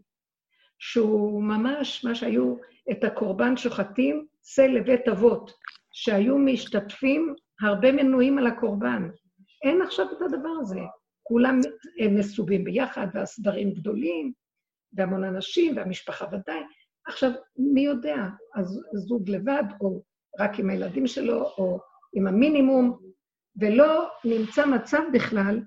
[0.78, 2.54] שהוא ממש, מה שהיו
[2.90, 5.52] את הקורבן שוחטים, שא לבית אבות,
[5.92, 9.08] שהיו משתתפים הרבה מנויים על הקורבן.
[9.64, 10.80] אין עכשיו את הדבר הזה.
[11.22, 11.60] כולם
[12.10, 14.32] מסובים ביחד, והסדרים גדולים,
[14.92, 16.60] והמון אנשים, והמשפחה ודאי.
[17.06, 18.16] עכשיו, מי יודע,
[18.54, 20.02] אז זוג לבד, או
[20.40, 21.80] רק עם הילדים שלו, או
[22.14, 22.98] עם המינימום,
[23.60, 25.60] ולא נמצא מצב בכלל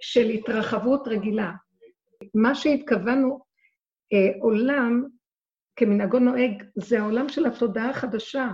[0.00, 1.52] של התרחבות רגילה.
[2.34, 3.45] מה שהתכוונו,
[4.40, 5.04] עולם,
[5.76, 8.48] כמנהגו נוהג, זה העולם של התודעה החדשה,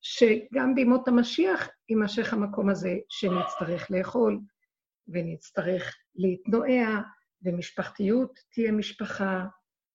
[0.00, 4.40] שגם בימות המשיח יימשך המקום הזה שנצטרך לאכול,
[5.08, 7.00] ונצטרך להתנועע,
[7.42, 9.44] ומשפחתיות תהיה משפחה,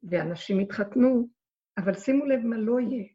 [0.04, 1.30] ואנשים יתחתנו,
[1.78, 3.06] אבל שימו לב מה לא יהיה.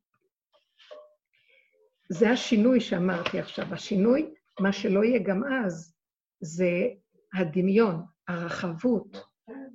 [2.08, 3.74] זה השינוי שאמרתי עכשיו.
[3.74, 5.94] השינוי, מה שלא יהיה גם אז,
[6.40, 6.88] זה
[7.34, 9.24] הדמיון, הרחבות,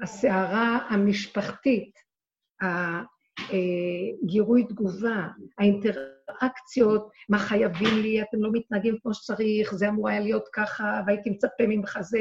[0.01, 1.91] הסערה המשפחתית,
[4.23, 5.27] הגירוי תגובה,
[5.57, 11.29] האינטראקציות, מה חייבים לי, אתם לא מתנהגים כמו שצריך, זה אמור היה להיות ככה, והייתי
[11.29, 12.19] מצפה ממך זה,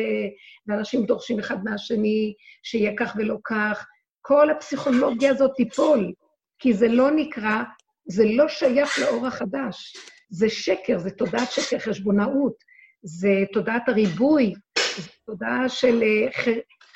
[0.66, 3.87] ואנשים דורשים אחד מהשני שיהיה כך ולא כך.
[4.20, 6.12] כל הפסיכולוגיה הזאת תיפול,
[6.59, 7.62] כי זה לא נקרא,
[8.09, 9.97] זה לא שייך לאור החדש.
[10.31, 12.55] זה שקר, זה תודעת שקר, חשבונאות,
[13.03, 14.55] זה תודעת הריבוי,
[14.97, 16.29] זה תודעה של אה,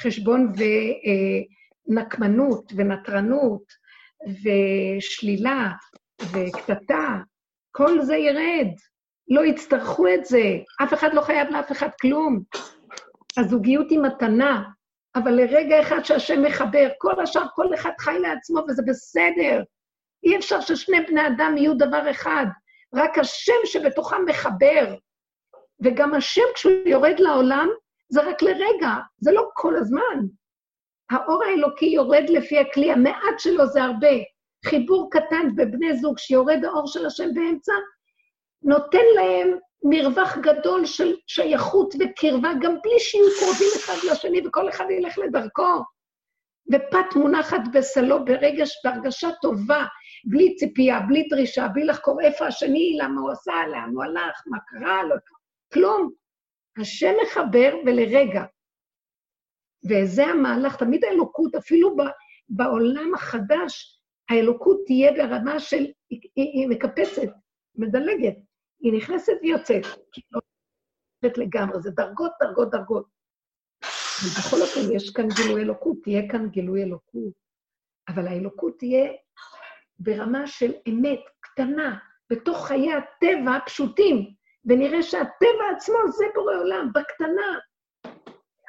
[0.02, 0.52] חשבון
[1.88, 3.62] ונקמנות ונטרנות
[4.42, 5.70] ושלילה
[6.22, 7.16] וקטטה,
[7.70, 8.68] כל זה ירד.
[9.28, 10.42] לא יצטרכו את זה,
[10.82, 12.42] אף אחד לא חייב לאף אחד כלום.
[13.36, 14.62] הזוגיות היא מתנה,
[15.14, 19.62] אבל לרגע אחד שהשם מחבר, כל השאר, כל אחד חי לעצמו, וזה בסדר.
[20.24, 22.46] אי אפשר ששני בני אדם יהיו דבר אחד,
[22.94, 24.94] רק השם שבתוכם מחבר.
[25.84, 27.68] וגם השם, כשהוא יורד לעולם,
[28.12, 30.26] זה רק לרגע, זה לא כל הזמן.
[31.10, 34.08] האור האלוקי יורד לפי הכלי, המעט שלו זה הרבה.
[34.66, 37.72] חיבור קטן בבני זוג שיורד האור של השם באמצע,
[38.62, 44.84] נותן להם מרווח גדול של שייכות וקרבה, גם בלי שיהיו קרובים אחד לשני וכל אחד
[44.90, 45.82] ילך לדרכו.
[46.72, 49.84] ופת מונחת בסלו ברגש, בהרגשה טובה,
[50.24, 54.58] בלי ציפייה, בלי דרישה, בלי לחקור איפה השני, למה הוא עשה, לאן הוא הלך, מה
[54.66, 55.16] קרה לו,
[55.72, 56.21] כלום.
[56.78, 58.44] השם מחבר ולרגע.
[59.90, 61.96] וזה המהלך, תמיד האלוקות, אפילו
[62.48, 67.32] בעולם החדש, האלוקות תהיה ברמה של, היא, היא מקפצת,
[67.74, 68.36] מדלגת.
[68.80, 70.40] היא נכנסת ויוצאת, כי היא לא
[71.22, 73.06] נכנסת לגמרי, זה דרגות, דרגות, דרגות.
[74.24, 77.32] ובכל אופן, יש כאן גילוי אלוקות, תהיה כאן גילוי אלוקות.
[78.08, 79.12] אבל האלוקות תהיה
[79.98, 81.98] ברמה של אמת, קטנה,
[82.30, 84.34] בתוך חיי הטבע הפשוטים,
[84.64, 87.58] ונראה שהטבע עצמו זה בורא עולם, בקטנה.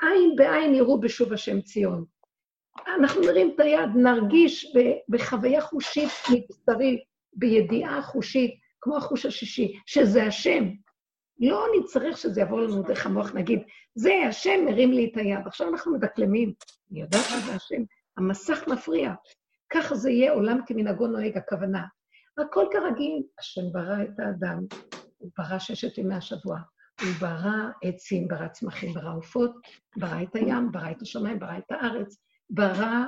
[0.02, 2.06] עין בעין יראו בשוב השם ציון.
[2.88, 4.74] אנחנו נרים את היד, נרגיש
[5.10, 7.00] בחוויה חושית מבשרית,
[7.34, 10.64] בידיעה חושית, כמו החוש השישי, שזה השם.
[11.40, 13.60] לא נצטרך שזה יעבור לנו דרך המוח, נגיד,
[13.96, 15.48] זה השם מרים לי את היד.
[15.48, 16.54] עכשיו אנחנו מדקלמים,
[16.92, 17.84] אני יודעת שזה השם,
[18.18, 19.14] המסך מפריע.
[19.70, 21.84] ככה זה יהיה עולם כמנהגו נוהג, הכוונה.
[22.38, 24.60] הכל כרגיל, השם ברא את האדם,
[25.24, 26.60] הוא ברא ששת ימי השבוע,
[27.02, 29.56] הוא ברא עצים, ברא צמחים, ברא עופות,
[29.98, 32.18] ברא את הים, ברא את השמיים, ברא את הארץ,
[32.50, 33.04] ברא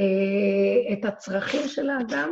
[0.00, 2.30] אה, את הצרכים של האדם,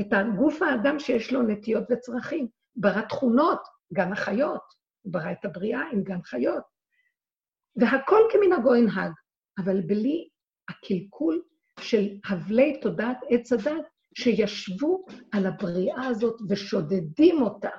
[0.00, 3.60] את הגוף האדם שיש לו נטיות וצרכים, ברא תכונות,
[3.92, 4.62] גן החיות,
[5.02, 6.64] הוא ברא את הבריאה עם גן חיות.
[7.76, 9.12] והכל כמנהגו ינהג,
[9.58, 10.28] אבל בלי
[10.70, 11.42] הקלקול
[11.80, 17.70] של הבלי תודעת עץ הדת, שישבו על הבריאה הזאת ושודדים אותה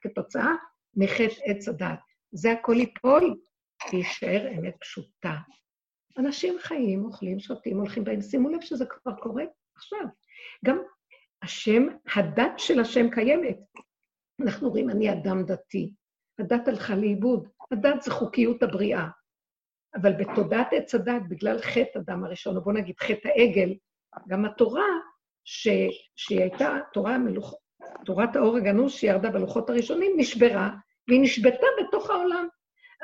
[0.00, 0.54] כתוצאה,
[0.96, 1.98] מחטא עץ הדת.
[2.32, 3.36] זה הכל ייפול,
[3.92, 5.34] ויישאר אמת פשוטה.
[6.18, 8.20] אנשים חיים, אוכלים, שותים, הולכים בהם.
[8.20, 9.44] שימו לב שזה כבר קורה
[9.76, 10.06] עכשיו.
[10.64, 10.78] גם
[11.42, 11.82] השם,
[12.14, 13.58] הדת של השם קיימת.
[14.42, 15.94] אנחנו רואים, אני אדם דתי.
[16.38, 17.48] הדת הלכה לאיבוד.
[17.70, 19.08] הדת זה חוקיות הבריאה.
[19.94, 23.74] אבל בתודעת עץ הדת, בגלל חטא אדם הראשון, או בוא נגיד חטא העגל,
[24.28, 24.86] גם התורה,
[25.44, 25.68] ש,
[26.16, 27.54] שהיא הייתה תורה מלוכ...
[28.06, 30.70] תורת האור הגנוז שירדה בלוחות הראשונים, נשברה,
[31.08, 32.48] והיא נשבתה בתוך העולם.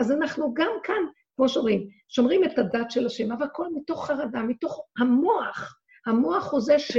[0.00, 1.02] אז אנחנו גם כאן,
[1.36, 5.78] כמו שאומרים, שומרים את הדת של השם, אבל הכל מתוך חרדה, מתוך המוח.
[6.06, 6.96] המוח הוא זה ש,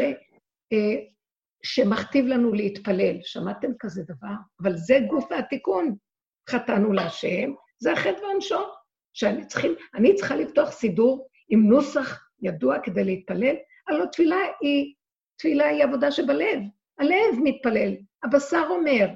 [0.74, 0.96] אה,
[1.64, 3.16] שמכתיב לנו להתפלל.
[3.22, 4.36] שמעתם כזה דבר?
[4.62, 5.96] אבל זה גוף התיקון.
[6.50, 8.60] חטאנו להשם, זה החטא ועונשו.
[9.14, 13.56] שאני צריכים, אני צריכה לפתוח סידור עם נוסח ידוע כדי להתפלל,
[13.88, 14.94] הלוא תפילה היא,
[15.38, 16.60] תפילה היא עבודה שבלב.
[17.00, 19.08] הלב מתפלל, הבשר אומר,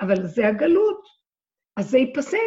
[0.00, 1.04] אבל זה הגלות,
[1.76, 2.38] אז זה ייפסק.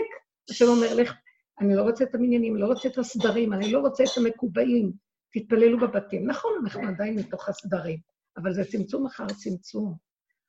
[0.50, 1.14] השם אומר לך,
[1.62, 4.92] אני לא רוצה את המניינים, לא רוצה את הסדרים, אני לא רוצה את המקובעים,
[5.34, 6.28] תתפללו בבתים.
[6.28, 8.00] נכון, אנחנו עדיין מתוך הסדרים,
[8.38, 9.98] אבל זה צמצום אחר צמצום.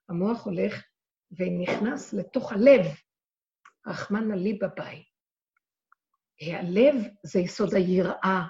[0.08, 0.82] המוח הולך
[1.30, 2.86] ונכנס לתוך הלב,
[3.86, 5.04] רחמנא לי בבית.
[6.40, 8.46] הלב זה יסוד היראה.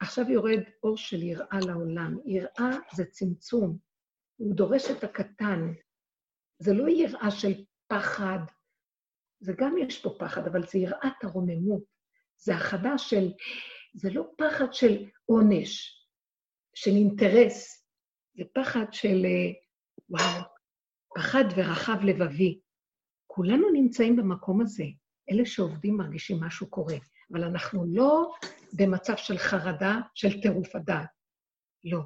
[0.00, 2.16] עכשיו יורד אור של יראה לעולם.
[2.24, 3.78] יראה זה צמצום,
[4.36, 5.72] הוא דורש את הקטן.
[6.58, 8.38] זה לא יראה של פחד,
[9.40, 11.82] זה גם יש פה פחד, אבל זה יראת הרוממות.
[12.36, 13.32] זה הכנה של,
[13.94, 16.02] זה לא פחד של עונש,
[16.74, 17.86] של אינטרס,
[18.34, 19.52] זה פחד של, אה,
[20.08, 20.42] וואו,
[21.14, 22.60] פחד ורחב לבבי.
[23.26, 24.84] כולנו נמצאים במקום הזה.
[25.30, 26.96] אלה שעובדים מרגישים משהו קורה,
[27.32, 28.30] אבל אנחנו לא
[28.72, 31.08] במצב של חרדה, של טירוף הדעת.
[31.84, 32.00] לא.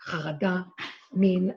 [0.00, 0.56] חרדה
[1.16, 1.48] מן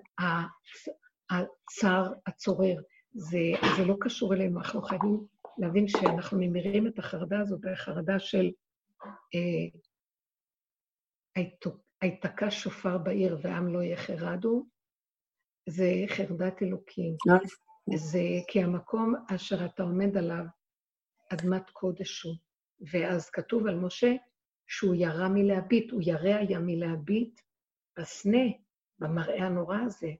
[1.29, 2.81] הצער הצורר.
[3.11, 3.37] זה,
[3.77, 5.25] זה לא קשור אלינו, אנחנו חייבים
[5.57, 8.51] להבין שאנחנו ממירים את החרדה הזאת, החרדה של
[9.35, 9.69] אה,
[12.01, 14.65] היתקע שופר בעיר ועם לא יחרדו,
[15.69, 17.15] זה חרדת אלוקים.
[17.95, 20.43] זה כי המקום אשר אתה עומד עליו,
[21.33, 22.35] אדמת קודש הוא.
[22.91, 24.15] ואז כתוב על משה
[24.67, 27.41] שהוא ירה מלהביט, הוא ירא היה מלהביט
[27.99, 28.45] בסנה,
[28.99, 30.11] במראה הנורא הזה,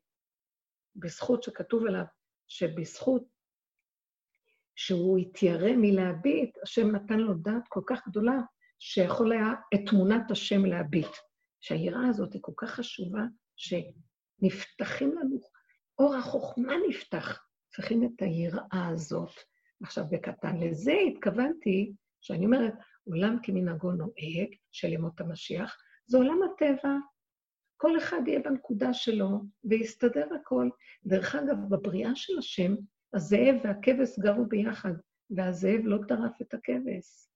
[0.95, 2.05] בזכות שכתוב עליו,
[2.47, 3.23] שבזכות
[4.75, 8.39] שהוא התיירא מלהביט, השם נתן לו דעת כל כך גדולה,
[8.79, 11.11] שיכול היה את תמונת השם להביט.
[11.61, 13.21] שהיראה הזאת היא כל כך חשובה,
[13.55, 15.39] שנפתחים לנו,
[15.99, 19.31] אור החוכמה נפתח, צריכים את היראה הזאת.
[19.83, 22.73] עכשיו, בקטן, לזה התכוונתי, שאני אומרת,
[23.03, 26.95] עולם כמנהגו נוהג, של ימות המשיח, זה עולם הטבע.
[27.81, 30.69] כל אחד יהיה בנקודה שלו, ויסתדר הכל.
[31.05, 32.75] דרך אגב, בבריאה של השם,
[33.13, 34.93] הזאב והכבש גרו ביחד,
[35.29, 37.27] והזאב לא טרף את הכבש.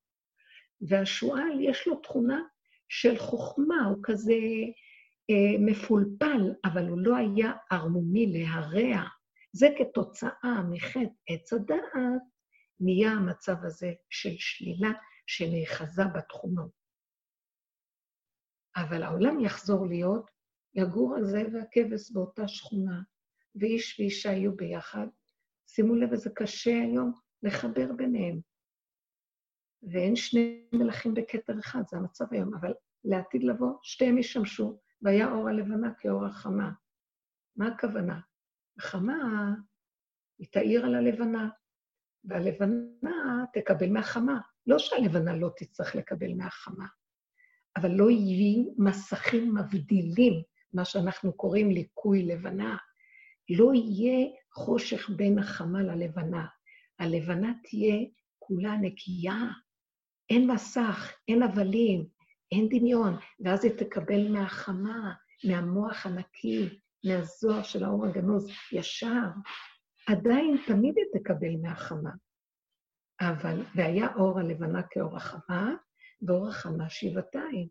[0.82, 2.42] והשועל, יש לו תכונה
[2.90, 4.34] של חוכמה, הוא כזה
[5.30, 9.04] אה, מפולפל, אבל הוא לא היה ערמומי להרע.
[9.54, 12.22] זה כתוצאה מחטא עץ הדעת,
[12.80, 14.92] נהיה המצב הזה של שלילה
[15.28, 16.72] שנאחזה בתכונות.
[18.76, 20.33] אבל העולם יחזור להיות,
[20.76, 23.02] יגור הזאב והכבש באותה שכונה,
[23.56, 25.08] ואיש ואישה יהיו ביחד.
[25.68, 27.14] שימו לב איזה קשה היום
[27.44, 28.40] לחבר ביניהם.
[29.84, 35.50] ואין שני מלכים בכתר אחד, זה המצב היום, אבל לעתיד לבוא, שתיהם ישמשו, והיה אור
[35.50, 36.72] הלבנה כאור החמה.
[37.56, 38.20] מה הכוונה?
[38.78, 39.54] החמה,
[40.40, 41.50] היא תאיר על הלבנה,
[42.24, 44.42] והלבנה תקבל מהחמה.
[44.68, 46.86] לא שהלבנה לא תצטרך לקבל מהחמה,
[47.78, 50.44] אבל לא יהיו מסכים מבדילים,
[50.74, 52.78] מה שאנחנו קוראים ליקוי לבנה.
[53.50, 56.46] לא יהיה חושך בין החמה ללבנה.
[57.00, 58.06] הלבנה תהיה
[58.40, 59.48] כולה נקייה,
[60.30, 62.06] אין מסך, אין הבלים,
[62.52, 65.14] אין דמיון, ואז היא תקבל מהחמה,
[65.44, 69.28] מהמוח הנקי, מהזוהר של האור הגנוז, ישר.
[70.08, 72.12] עדיין תמיד היא תקבל מהחמה.
[73.22, 75.74] אבל, והיה אור הלבנה כאור החמה,
[76.28, 77.68] ואור החמה שבעתיים.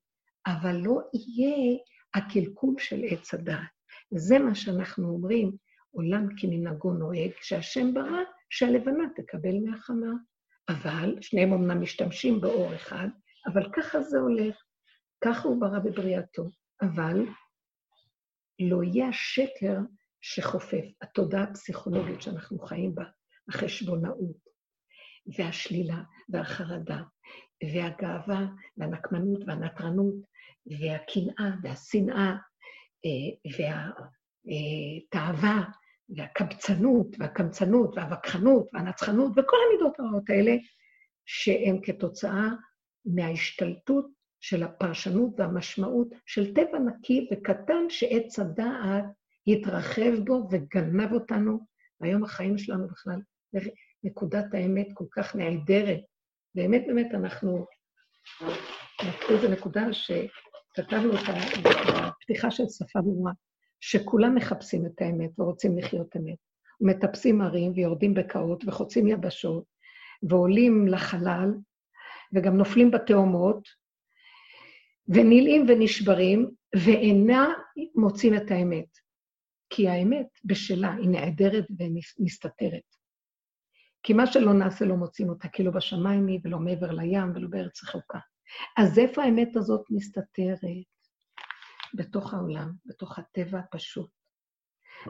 [0.46, 1.78] אבל לא יהיה
[2.14, 3.68] הקלקול של עץ הדעת.
[4.12, 5.56] וזה מה שאנחנו אומרים,
[5.90, 10.12] עולם כמנהגו נוהג, שהשם ברא, שהלבנה תקבל מהחמה.
[10.68, 13.08] אבל, שניהם אמנם משתמשים באור אחד,
[13.46, 14.62] אבל ככה זה הולך.
[15.24, 16.50] ככה הוא ברא בבריאתו.
[16.82, 17.26] אבל
[18.60, 19.78] לא יהיה השקר
[20.20, 23.04] שחופף, התודעה הפסיכולוגית שאנחנו חיים בה,
[23.48, 24.36] החשבונאות,
[25.38, 27.02] והשלילה, והחרדה,
[27.74, 28.46] והגאווה,
[28.76, 30.14] והנקמנות, והנטרנות,
[30.66, 32.34] והקנאה, והשנאה,
[33.04, 33.54] אה,
[34.46, 35.64] והתאווה,
[36.16, 40.56] והקבצנות, והקמצנות, והווכחנות, והנצחנות, וכל המידות הרעות האלה,
[41.26, 42.48] שהן כתוצאה
[43.04, 44.06] מההשתלטות
[44.40, 49.04] של הפרשנות והמשמעות של טבע נקי וקטן שעץ הדעת
[49.46, 51.66] התרחב בו וגנב אותנו,
[52.00, 53.20] והיום החיים שלנו בכלל,
[54.04, 56.00] נקודת האמת כל כך נהדרת.
[56.54, 57.66] באמת, באמת, אנחנו
[59.02, 60.10] נתחיל בנקודה ש...
[60.74, 61.20] כתבנו את
[61.94, 63.32] הפתיחה של שפה ברורה,
[63.80, 66.38] שכולם מחפשים את האמת ורוצים לחיות אמת.
[66.80, 69.64] ומטפסים הרים ויורדים בקעות וחוצים יבשות
[70.22, 71.48] ועולים לחלל
[72.32, 73.68] וגם נופלים בתאומות
[75.08, 77.48] ונלאים ונשברים ואינה
[77.94, 78.86] מוצאים את האמת.
[79.70, 81.64] כי האמת בשלה, היא נעדרת
[82.18, 82.96] ומסתתרת.
[84.02, 87.84] כי מה שלא נעשה לא מוצאים אותה, כאילו בשמיים היא ולא מעבר לים ולא בארץ
[87.84, 88.18] רחוקה.
[88.76, 90.58] אז איפה האמת הזאת מסתתרת?
[91.94, 94.10] בתוך העולם, בתוך הטבע הפשוט.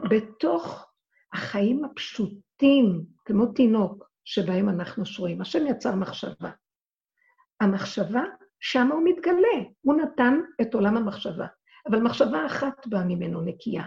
[0.09, 0.91] בתוך
[1.33, 5.41] החיים הפשוטים, כמו תינוק, שבהם אנחנו שרויים.
[5.41, 6.51] השם יצר מחשבה.
[7.61, 8.23] המחשבה,
[8.59, 9.69] שם הוא מתגלה.
[9.81, 11.47] הוא נתן את עולם המחשבה.
[11.89, 13.83] אבל מחשבה אחת באה ממנו נקייה.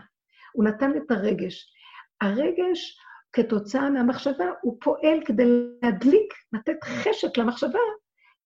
[0.53, 1.73] הוא נתן את הרגש.
[2.21, 2.99] הרגש,
[3.33, 5.45] כתוצאה מהמחשבה, הוא פועל כדי
[5.83, 7.79] להדליק, לתת חשק למחשבה,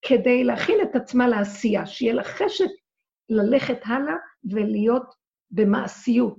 [0.03, 2.71] כדי להכין את עצמה לעשייה, שיהיה לה חשק
[3.29, 4.15] ללכת הלאה
[4.51, 5.15] ולהיות
[5.51, 6.39] במעשיות.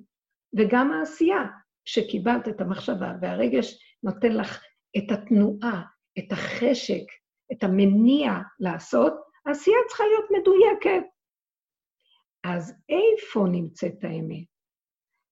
[0.57, 1.43] וגם העשייה,
[1.85, 4.63] שקיבלת את המחשבה והרגש נותן לך
[4.97, 5.81] את התנועה,
[6.19, 7.03] את החשק,
[7.51, 9.13] את המניע לעשות,
[9.45, 11.03] העשייה צריכה להיות מדויקת.
[12.43, 14.45] אז איפה נמצאת האמת?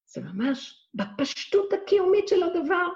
[0.05, 2.87] זה ממש בפשטות הקיומית של הדבר.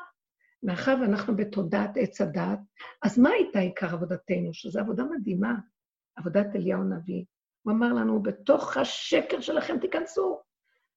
[0.64, 2.60] מאחר ואנחנו בתודעת עץ הדת,
[3.02, 4.54] אז מה הייתה עיקר עבודתנו?
[4.54, 5.54] שזו עבודה מדהימה,
[6.16, 7.26] עבודת אליהו הנביא.
[7.62, 10.40] הוא אמר לנו, בתוך השקר שלכם תיכנסו.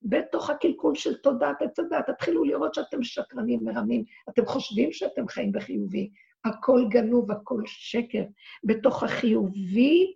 [0.02, 5.52] בתוך הקלקול של תודעת עץ הדת, תתחילו לראות שאתם שקרנים, מרמים, אתם חושבים שאתם חיים
[5.52, 6.10] בחיובי,
[6.44, 8.24] הכל גנוב, הכל שקר.
[8.64, 10.14] בתוך החיובי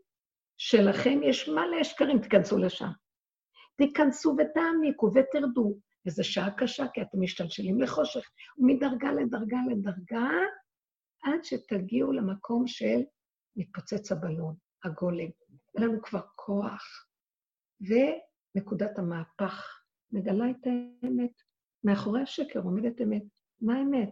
[0.57, 2.90] שלכם יש מלא שקרים, תיכנסו לשם.
[3.76, 10.30] תיכנסו ותעמיקו ותרדו, וזו שעה קשה, כי אתם משתלשלים לחושך, ומדרגה לדרגה לדרגה,
[11.22, 13.01] עד שתגיעו למקום של
[13.57, 15.30] מתפוצץ הבלון, הגולם.
[15.76, 17.07] אין לנו כבר כוח.
[17.80, 19.80] ונקודת המהפך
[20.12, 21.32] מגלה את האמת.
[21.84, 23.22] מאחורי השקר עומדת אמת.
[23.61, 24.11] מה האמת?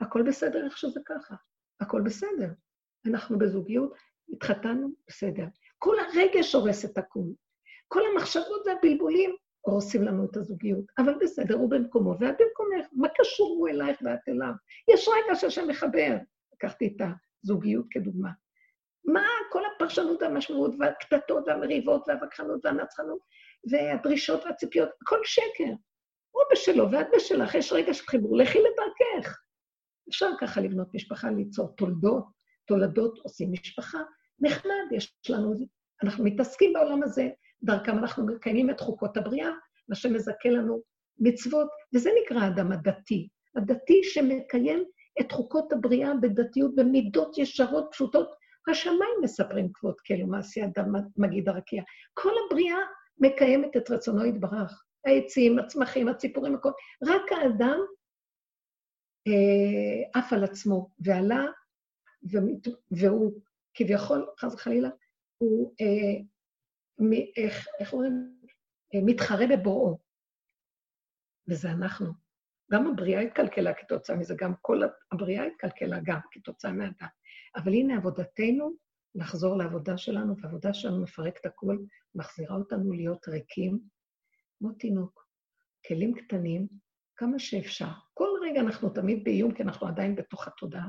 [0.00, 1.34] הכל בסדר איך שזה ככה.
[1.80, 2.52] הכל בסדר.
[3.06, 3.94] אנחנו בזוגיות,
[4.28, 5.46] התחתנו, בסדר.
[5.78, 7.34] כל הרגש הורס את הכול.
[7.88, 9.36] כל המחשבות והבלבולים
[9.70, 10.84] הורסים לנו את הזוגיות.
[10.98, 12.86] אבל בסדר, הוא במקומו ואת במקומך.
[12.92, 14.52] מה קשור הוא אלייך ואת אליו?
[14.88, 16.16] יש רגע שהשם מחבר.
[16.54, 17.06] לקחתי את
[17.44, 18.30] הזוגיות כדוגמה.
[19.04, 23.18] מה כל הפרשנות והמשמעות והקטטות והמריבות והווכחנות והנצחנות
[23.70, 25.72] והדרישות והציפיות, הכל שקר.
[26.30, 29.38] הוא בשלו ואת בשלך, יש רגע של חיבור, לכי לדרכך.
[30.08, 32.24] אפשר ככה לבנות משפחה, ליצור תולדות,
[32.66, 33.98] תולדות עושים משפחה,
[34.40, 35.54] נחמד, יש לנו,
[36.02, 37.28] אנחנו מתעסקים בעולם הזה,
[37.62, 39.50] דרכם אנחנו מקיימים את חוקות הבריאה,
[39.88, 40.80] מה שמזכה לנו
[41.18, 43.28] מצוות, וזה נקרא האדם הדתי.
[43.56, 44.84] הדתי שמקיים
[45.20, 48.38] את חוקות הבריאה בדתיות, במידות ישרות, פשוטות.
[48.70, 51.82] השמיים מספרים כבוד כאילו מעשי אדם מגיד הרקיע.
[52.14, 52.78] כל הבריאה
[53.18, 54.84] מקיימת את רצונו יתברך.
[55.06, 56.70] העצים, הצמחים, הציפורים, הכל.
[57.06, 57.78] רק האדם
[59.28, 61.46] אה, עף על עצמו ועלה,
[62.32, 63.32] ומת, והוא
[63.74, 64.88] כביכול, חס וחלילה,
[65.38, 66.22] הוא, אה,
[67.36, 68.38] איך, איך אומרים?
[68.94, 69.98] אה, מתחרה בבוראו.
[71.48, 72.06] וזה אנחנו.
[72.72, 74.82] גם הבריאה התקלקלה כתוצאה מזה, גם כל
[75.12, 77.08] הבריאה התקלקלה גם כתוצאה מהאדם.
[77.56, 78.76] אבל הנה עבודתנו,
[79.14, 83.78] לחזור לעבודה שלנו, והעבודה שלנו מפרקת הכול, מחזירה אותנו להיות ריקים,
[84.58, 85.26] כמו תינוק,
[85.86, 86.66] כלים קטנים,
[87.16, 87.90] כמה שאפשר.
[88.14, 90.88] כל רגע אנחנו תמיד באיום, כי אנחנו עדיין בתוך התודעה,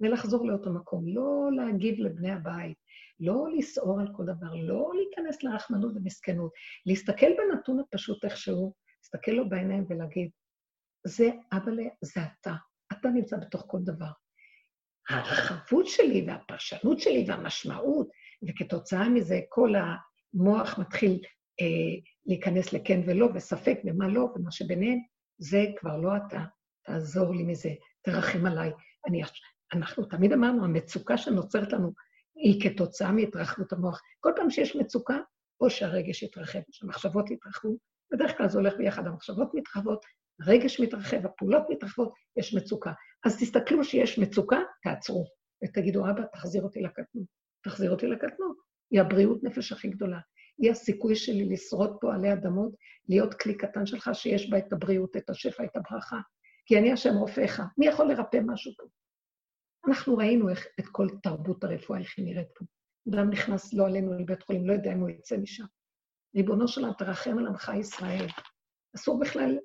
[0.00, 2.76] ולחזור לאותו מקום, לא להגיב לבני הבית,
[3.20, 6.52] לא לסעור על כל דבר, לא להיכנס לרחמנות ומסכנות,
[6.86, 10.30] להסתכל בנתון הפשוט איכשהו, להסתכל לו בעיניים ולהגיד,
[11.06, 12.54] זה אבא, זה אתה,
[12.92, 14.10] אתה נמצא בתוך כל דבר.
[15.08, 18.08] הרחבות שלי והפרשנות שלי והמשמעות,
[18.48, 21.20] וכתוצאה מזה כל המוח מתחיל
[21.60, 24.98] אה, להיכנס לכן ולא, וספק ומה לא, ומה שביניהם,
[25.38, 26.44] זה כבר לא אתה.
[26.84, 27.70] תעזור לי מזה,
[28.02, 28.70] תרחם עליי.
[29.06, 29.22] אני,
[29.72, 31.92] אנחנו תמיד אמרנו, המצוקה שנוצרת לנו
[32.34, 34.00] היא כתוצאה מהתרחבות המוח.
[34.20, 35.18] כל פעם שיש מצוקה,
[35.60, 37.76] או שהרגש יתרחב, שהמחשבות יתרחבו,
[38.12, 40.04] בדרך כלל זה הולך ביחד, המחשבות מתרחבות,
[40.40, 42.92] הרגש מתרחב, הפעולות מתרחבות, יש מצוקה.
[43.24, 45.24] אז תסתכלו שיש מצוקה, תעצרו,
[45.64, 47.26] ותגידו, אבא, תחזיר אותי לקטנות.
[47.64, 48.56] תחזיר אותי לקטנות.
[48.90, 50.18] היא הבריאות נפש הכי גדולה.
[50.58, 52.72] היא הסיכוי שלי לשרוד פה עלי אדמות,
[53.08, 56.20] להיות כלי קטן שלך שיש בה את הבריאות, את השפע, את הברכה.
[56.66, 57.62] כי אני השם רופאיך.
[57.78, 58.84] מי יכול לרפא משהו פה?
[59.88, 62.64] אנחנו ראינו איך, את כל תרבות הרפואה, איך היא נראית פה.
[63.08, 65.64] אדם נכנס לא עלינו לבית חולים, לא יודע אם הוא יצא משם.
[66.36, 68.26] ריבונו של עולם, תרחם על עמך ישראל.
[68.96, 69.58] אסור בכלל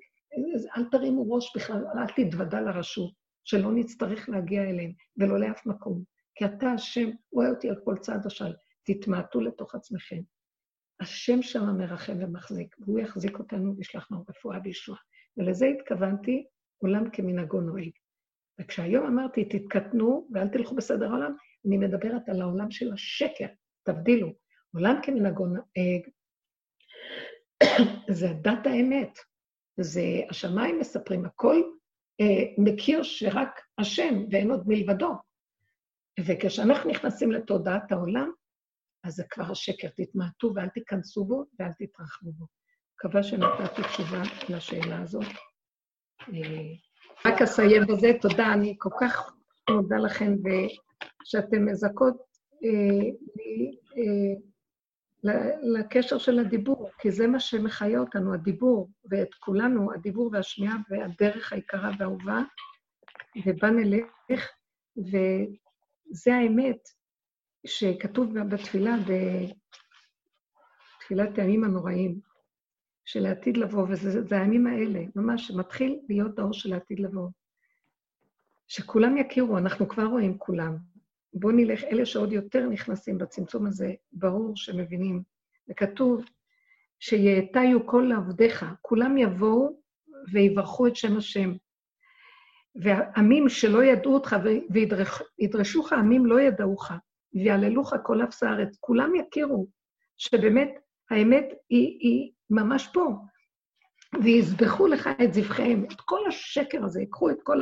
[0.76, 3.12] אל תרימו ראש בכלל, אל תתוודע לרשות,
[3.44, 6.02] שלא נצטרך להגיע אליהם, ולא לאף מקום.
[6.34, 8.52] כי אתה, השם, רואה אותי על כל צעד השל,
[8.84, 10.20] תתמעטו לתוך עצמכם.
[11.00, 14.98] השם שם מרחם ומחזיק, והוא יחזיק אותנו וישלח לנו רפואה וישועה.
[15.36, 16.46] ולזה התכוונתי,
[16.78, 17.90] עולם כמנהגו נוהג.
[18.60, 21.34] וכשהיום אמרתי, תתקטנו ואל תלכו בסדר העולם,
[21.66, 23.46] אני מדברת על העולם של השקר,
[23.82, 24.32] תבדילו.
[24.74, 26.08] עולם כמנהגו נוהג,
[28.18, 29.18] זה דת האמת.
[29.80, 31.62] זה, השמיים מספרים הכל,
[32.20, 35.12] אה, מכיר שרק השם ואין עוד מלבדו.
[36.26, 38.30] וכשאנחנו נכנסים לתודעת העולם,
[39.04, 42.46] אז זה כבר השקר, תתמעטו ואל תיכנסו בו ואל תתרחבו בו.
[42.94, 45.24] מקווה שנתתי תשובה לשאלה הזאת.
[46.20, 46.87] אה,
[47.24, 49.32] רק אסיים בזה, תודה, אני כל כך
[49.70, 52.16] מודה לכם, ושאתן מזכות
[52.64, 53.10] אה,
[53.96, 54.34] אה,
[55.62, 61.90] לקשר של הדיבור, כי זה מה שמחיה אותנו, הדיבור, ואת כולנו, הדיבור והשמיעה והדרך היקרה
[61.98, 62.42] והאהובה,
[63.46, 64.48] ובה נלך,
[64.98, 66.78] וזה האמת
[67.66, 68.96] שכתוב בתפילה,
[71.00, 72.27] בתפילת הימים הנוראים,
[73.08, 77.28] של העתיד לבוא, וזה הימים האלה, ממש, מתחיל להיות האור של העתיד לבוא.
[78.66, 80.76] שכולם יכירו, אנחנו כבר רואים כולם.
[81.34, 85.22] בואו נלך, אלה שעוד יותר נכנסים בצמצום הזה, ברור שמבינים.
[85.68, 86.24] וכתוב,
[86.98, 89.80] שיאתיו כל עבדיך, כולם יבואו
[90.32, 91.52] ויברכו את שם השם.
[92.74, 94.36] ועמים שלא ידעו אותך
[95.38, 96.90] וידרשוך, עמים לא ידעוך,
[97.34, 98.76] ויעללוך כל אף הארץ.
[98.80, 99.66] כולם יכירו
[100.16, 100.68] שבאמת
[101.10, 103.14] האמת היא, היא ממש פה,
[104.22, 107.58] ויזבחו לך את זבחיהם, את כל השקר הזה, ייקחו את כל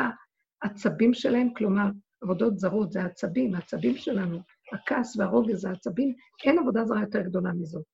[0.63, 1.87] העצבים שלהם, כלומר,
[2.23, 4.39] עבודות זרות זה העצבים, העצבים שלנו,
[4.73, 6.15] הכעס והרוגז זה העצבים,
[6.45, 7.85] אין עבודה זרה יותר גדולה מזאת.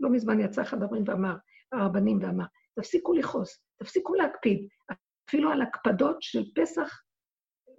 [0.00, 1.36] לא מזמן יצא אחד הדברים ואמר,
[1.72, 2.44] הרבנים ואמר,
[2.74, 4.68] תפסיקו לכעוס, תפסיקו להקפיד.
[5.28, 7.02] אפילו על הקפדות של פסח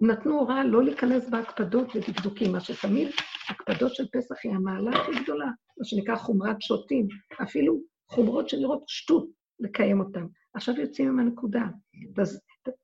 [0.00, 3.08] נתנו הוראה לא להיכנס בהקפדות ודקדוקים, מה שתמיד
[3.48, 5.46] הקפדות של פסח היא המעלה הכי גדולה,
[5.78, 7.08] מה שנקרא חומרת שוטים,
[7.42, 9.28] אפילו חומרות שנראות שטות
[9.60, 10.26] לקיים אותן.
[10.54, 11.64] עכשיו יוצאים עם הנקודה,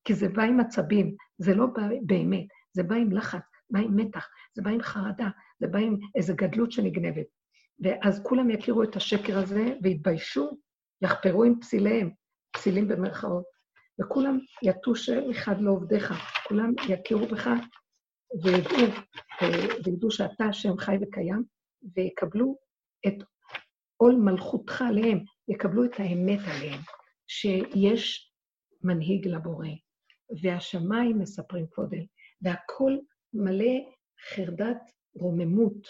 [0.05, 3.97] כי זה בא עם עצבים, זה לא בא באמת, זה בא עם לחץ, בא עם
[3.97, 5.29] מתח, זה בא עם חרדה,
[5.61, 7.27] זה בא עם איזו גדלות שנגנבת.
[7.81, 10.59] ואז כולם יכירו את השקר הזה ויתביישו,
[11.03, 12.11] יחפרו עם פסיליהם,
[12.53, 13.45] פסילים במרכאות,
[14.01, 16.15] וכולם יטו שאחד לעובדיך,
[16.49, 17.51] כולם יכירו בך
[18.43, 18.87] וידעו,
[19.85, 21.43] וידעו שאתה השם חי וקיים,
[21.97, 22.57] ויקבלו
[23.07, 23.15] את
[23.97, 25.19] עול מלכותך עליהם,
[25.49, 26.81] יקבלו את האמת עליהם,
[27.27, 28.33] שיש
[28.83, 29.69] מנהיג לבורא,
[30.43, 32.05] והשמיים מספרים קודם,
[32.43, 33.01] והכול
[33.33, 33.75] מלא
[34.35, 34.81] חרדת
[35.15, 35.89] רוממות,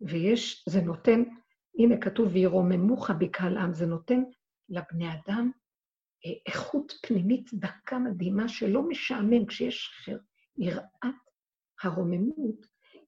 [0.00, 1.22] ויש, זה נותן,
[1.78, 4.22] הנה כתוב, וירוממוך בקהל עם, זה נותן
[4.68, 5.50] לבני אדם
[6.26, 10.10] אה, איכות פנימית דקה מדהימה שלא משעמם, כשיש
[10.58, 11.04] יראת
[11.82, 12.66] הרוממות,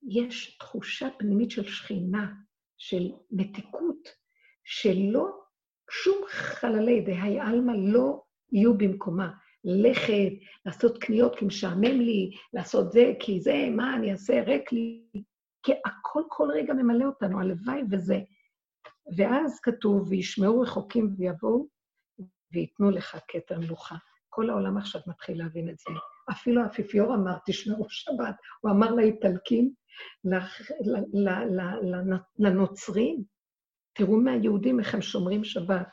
[0.08, 2.32] יש תחושה פנימית של שכינה,
[2.86, 4.08] של מתיקות,
[4.64, 5.28] שלא,
[5.90, 8.22] שום חללי דהי עלמא לא
[8.52, 9.30] יהיו במקומה.
[9.64, 10.32] ללכת,
[10.66, 15.06] לעשות קניות כי משעמם לי, לעשות זה, כי זה, מה אני אעשה, ריק לי.
[15.62, 18.18] כי הכל כל רגע ממלא אותנו, הלוואי וזה.
[19.16, 21.68] ואז כתוב, וישמעו רחוקים ויבואו,
[22.52, 23.96] וייתנו לך כתר מלוכה.
[24.28, 25.90] כל העולם עכשיו מתחיל להבין את זה.
[26.30, 28.34] אפילו האפיפיור אמר, תשמעו שבת.
[28.60, 29.72] הוא אמר לאיטלקים,
[32.38, 33.24] לנוצרים,
[33.92, 35.86] תראו מהיהודים איך הם שומרים שבת.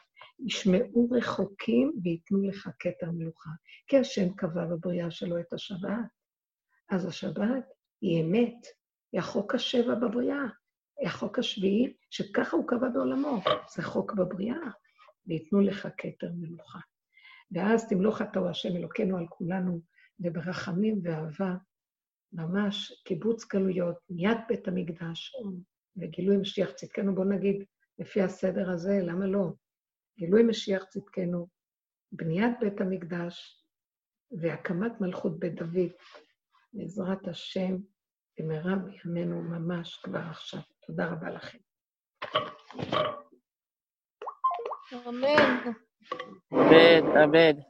[0.45, 3.49] ישמעו רחוקים וייתנו לך כתר מלוכה.
[3.87, 5.89] כי השם קבע בבריאה שלו את השבת.
[6.89, 7.65] אז השבת
[8.01, 8.65] היא אמת,
[9.11, 10.43] היא החוק השבע בבריאה,
[10.99, 13.41] היא החוק השביעי, שככה הוא קבע בעולמו,
[13.75, 14.57] זה חוק בבריאה,
[15.27, 16.79] וייתנו לך כתר מלוכה.
[17.51, 19.81] ואז תמלוך אתה השם אלוקינו על כולנו,
[20.23, 21.55] וברחמים ואהבה,
[22.33, 25.35] ממש קיבוץ גלויות, מיד בית המקדש,
[25.97, 27.65] וגילוי משיח צדקנו, בואו נגיד,
[27.99, 29.51] לפי הסדר הזה, למה לא?
[30.17, 31.47] גילוי משיח צדקנו,
[32.11, 33.65] בניית בית המקדש
[34.31, 35.91] והקמת מלכות בית דוד,
[36.73, 37.77] בעזרת השם,
[38.39, 40.59] במהרה בימינו ממש כבר עכשיו.
[40.87, 41.57] תודה רבה לכם.
[45.07, 45.71] אמן.
[46.53, 47.61] אמן, אמן.